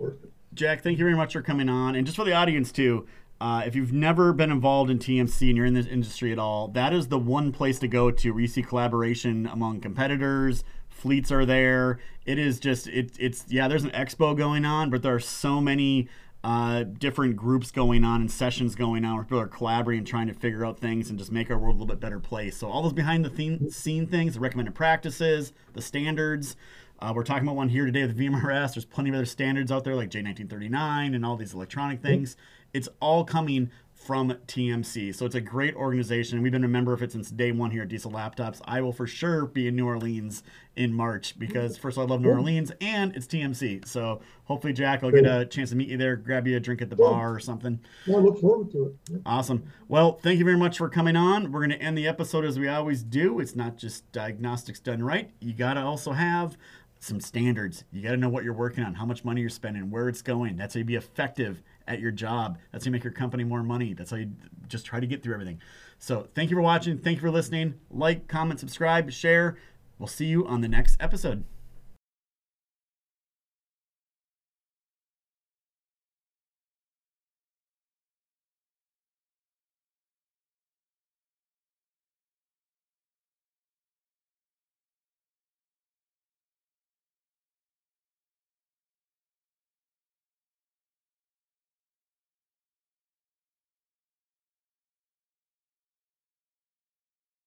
it's. 0.00 0.32
Jack, 0.54 0.82
thank 0.82 0.98
you 0.98 1.04
very 1.04 1.16
much 1.16 1.34
for 1.34 1.42
coming 1.42 1.68
on. 1.68 1.94
And 1.94 2.06
just 2.06 2.16
for 2.16 2.24
the 2.24 2.32
audience, 2.32 2.72
too, 2.72 3.06
uh, 3.40 3.62
if 3.66 3.74
you've 3.74 3.92
never 3.92 4.32
been 4.32 4.50
involved 4.50 4.90
in 4.90 4.98
TMC 4.98 5.48
and 5.48 5.56
you're 5.56 5.66
in 5.66 5.74
this 5.74 5.86
industry 5.86 6.32
at 6.32 6.38
all, 6.38 6.68
that 6.68 6.94
is 6.94 7.08
the 7.08 7.18
one 7.18 7.52
place 7.52 7.78
to 7.80 7.88
go 7.88 8.10
to 8.10 8.30
where 8.30 8.40
you 8.40 8.46
see 8.46 8.62
collaboration 8.62 9.46
among 9.46 9.80
competitors. 9.80 10.64
Fleets 10.88 11.30
are 11.30 11.44
there. 11.44 11.98
It 12.24 12.38
is 12.38 12.58
just 12.58 12.86
it, 12.86 13.12
it's 13.18 13.44
yeah. 13.48 13.68
There's 13.68 13.84
an 13.84 13.90
expo 13.90 14.34
going 14.34 14.64
on, 14.64 14.88
but 14.88 15.02
there 15.02 15.14
are 15.14 15.20
so 15.20 15.60
many 15.60 16.08
uh, 16.46 16.84
different 16.84 17.34
groups 17.34 17.72
going 17.72 18.04
on 18.04 18.20
and 18.20 18.30
sessions 18.30 18.76
going 18.76 19.04
on 19.04 19.16
where 19.16 19.24
people 19.24 19.40
are 19.40 19.48
collaborating, 19.48 19.98
and 19.98 20.06
trying 20.06 20.28
to 20.28 20.32
figure 20.32 20.64
out 20.64 20.78
things 20.78 21.10
and 21.10 21.18
just 21.18 21.32
make 21.32 21.50
our 21.50 21.58
world 21.58 21.74
a 21.74 21.78
little 21.78 21.92
bit 21.92 21.98
better 21.98 22.20
place. 22.20 22.56
So 22.56 22.68
all 22.68 22.84
those 22.84 22.92
behind 22.92 23.24
the 23.24 23.28
theme, 23.28 23.68
scene 23.68 24.06
things, 24.06 24.34
the 24.34 24.40
recommended 24.40 24.72
practices, 24.72 25.52
the 25.72 25.82
standards. 25.82 26.54
Uh, 27.00 27.12
we're 27.12 27.24
talking 27.24 27.42
about 27.42 27.56
one 27.56 27.68
here 27.68 27.84
today 27.84 28.06
with 28.06 28.16
VMRS. 28.16 28.74
There's 28.74 28.84
plenty 28.84 29.10
of 29.10 29.16
other 29.16 29.24
standards 29.24 29.72
out 29.72 29.82
there 29.82 29.96
like 29.96 30.08
J1939 30.08 31.16
and 31.16 31.26
all 31.26 31.36
these 31.36 31.52
electronic 31.52 32.00
things. 32.00 32.36
It's 32.72 32.88
all 33.00 33.24
coming 33.24 33.72
from 33.96 34.30
TMC. 34.46 35.14
So 35.14 35.24
it's 35.24 35.34
a 35.34 35.40
great 35.40 35.74
organization. 35.74 36.42
We've 36.42 36.52
been 36.52 36.64
a 36.64 36.68
member 36.68 36.92
of 36.92 37.02
it 37.02 37.12
since 37.12 37.30
day 37.30 37.50
one 37.50 37.70
here 37.70 37.82
at 37.82 37.88
Diesel 37.88 38.12
Laptops. 38.12 38.60
I 38.64 38.82
will 38.82 38.92
for 38.92 39.06
sure 39.06 39.46
be 39.46 39.66
in 39.66 39.74
New 39.74 39.86
Orleans 39.86 40.42
in 40.76 40.92
March 40.92 41.36
because 41.38 41.78
first 41.78 41.96
of 41.96 42.02
all, 42.02 42.06
I 42.06 42.10
love 42.10 42.20
New 42.20 42.30
Orleans 42.30 42.70
and 42.80 43.16
it's 43.16 43.26
TMC. 43.26 43.88
So 43.88 44.20
hopefully, 44.44 44.74
Jack, 44.74 45.02
I'll 45.02 45.10
get 45.10 45.24
a 45.24 45.46
chance 45.46 45.70
to 45.70 45.76
meet 45.76 45.88
you 45.88 45.96
there, 45.96 46.14
grab 46.14 46.46
you 46.46 46.56
a 46.56 46.60
drink 46.60 46.82
at 46.82 46.90
the 46.90 46.96
bar 46.96 47.34
or 47.34 47.40
something. 47.40 47.80
Yeah, 48.04 48.16
I 48.16 48.18
look 48.18 48.38
forward 48.38 48.70
to 48.72 48.84
it. 48.86 48.94
Yeah. 49.10 49.18
Awesome. 49.24 49.72
Well, 49.88 50.20
thank 50.22 50.38
you 50.38 50.44
very 50.44 50.58
much 50.58 50.76
for 50.76 50.90
coming 50.90 51.16
on. 51.16 51.50
We're 51.50 51.60
going 51.60 51.70
to 51.70 51.82
end 51.82 51.96
the 51.96 52.06
episode 52.06 52.44
as 52.44 52.58
we 52.58 52.68
always 52.68 53.02
do. 53.02 53.40
It's 53.40 53.56
not 53.56 53.78
just 53.78 54.12
diagnostics 54.12 54.78
done 54.78 55.02
right. 55.02 55.30
You 55.40 55.54
got 55.54 55.74
to 55.74 55.80
also 55.80 56.12
have 56.12 56.58
some 57.00 57.20
standards. 57.20 57.84
You 57.90 58.02
got 58.02 58.10
to 58.10 58.16
know 58.18 58.28
what 58.28 58.44
you're 58.44 58.52
working 58.52 58.84
on, 58.84 58.94
how 58.94 59.06
much 59.06 59.24
money 59.24 59.40
you're 59.40 59.50
spending, 59.50 59.90
where 59.90 60.08
it's 60.08 60.22
going. 60.22 60.56
That's 60.56 60.74
how 60.74 60.78
you 60.78 60.84
be 60.84 60.96
effective 60.96 61.62
at 61.88 62.00
your 62.00 62.10
job. 62.10 62.58
That's 62.72 62.84
how 62.84 62.88
you 62.88 62.92
make 62.92 63.04
your 63.04 63.12
company 63.12 63.44
more 63.44 63.62
money. 63.62 63.94
That's 63.94 64.10
how 64.10 64.16
you 64.16 64.32
just 64.68 64.86
try 64.86 65.00
to 65.00 65.06
get 65.06 65.22
through 65.22 65.34
everything. 65.34 65.60
So, 65.98 66.28
thank 66.34 66.50
you 66.50 66.56
for 66.56 66.62
watching. 66.62 66.98
Thank 66.98 67.16
you 67.16 67.20
for 67.22 67.30
listening. 67.30 67.74
Like, 67.90 68.28
comment, 68.28 68.60
subscribe, 68.60 69.10
share. 69.10 69.56
We'll 69.98 70.08
see 70.08 70.26
you 70.26 70.46
on 70.46 70.60
the 70.60 70.68
next 70.68 70.96
episode. 71.00 71.44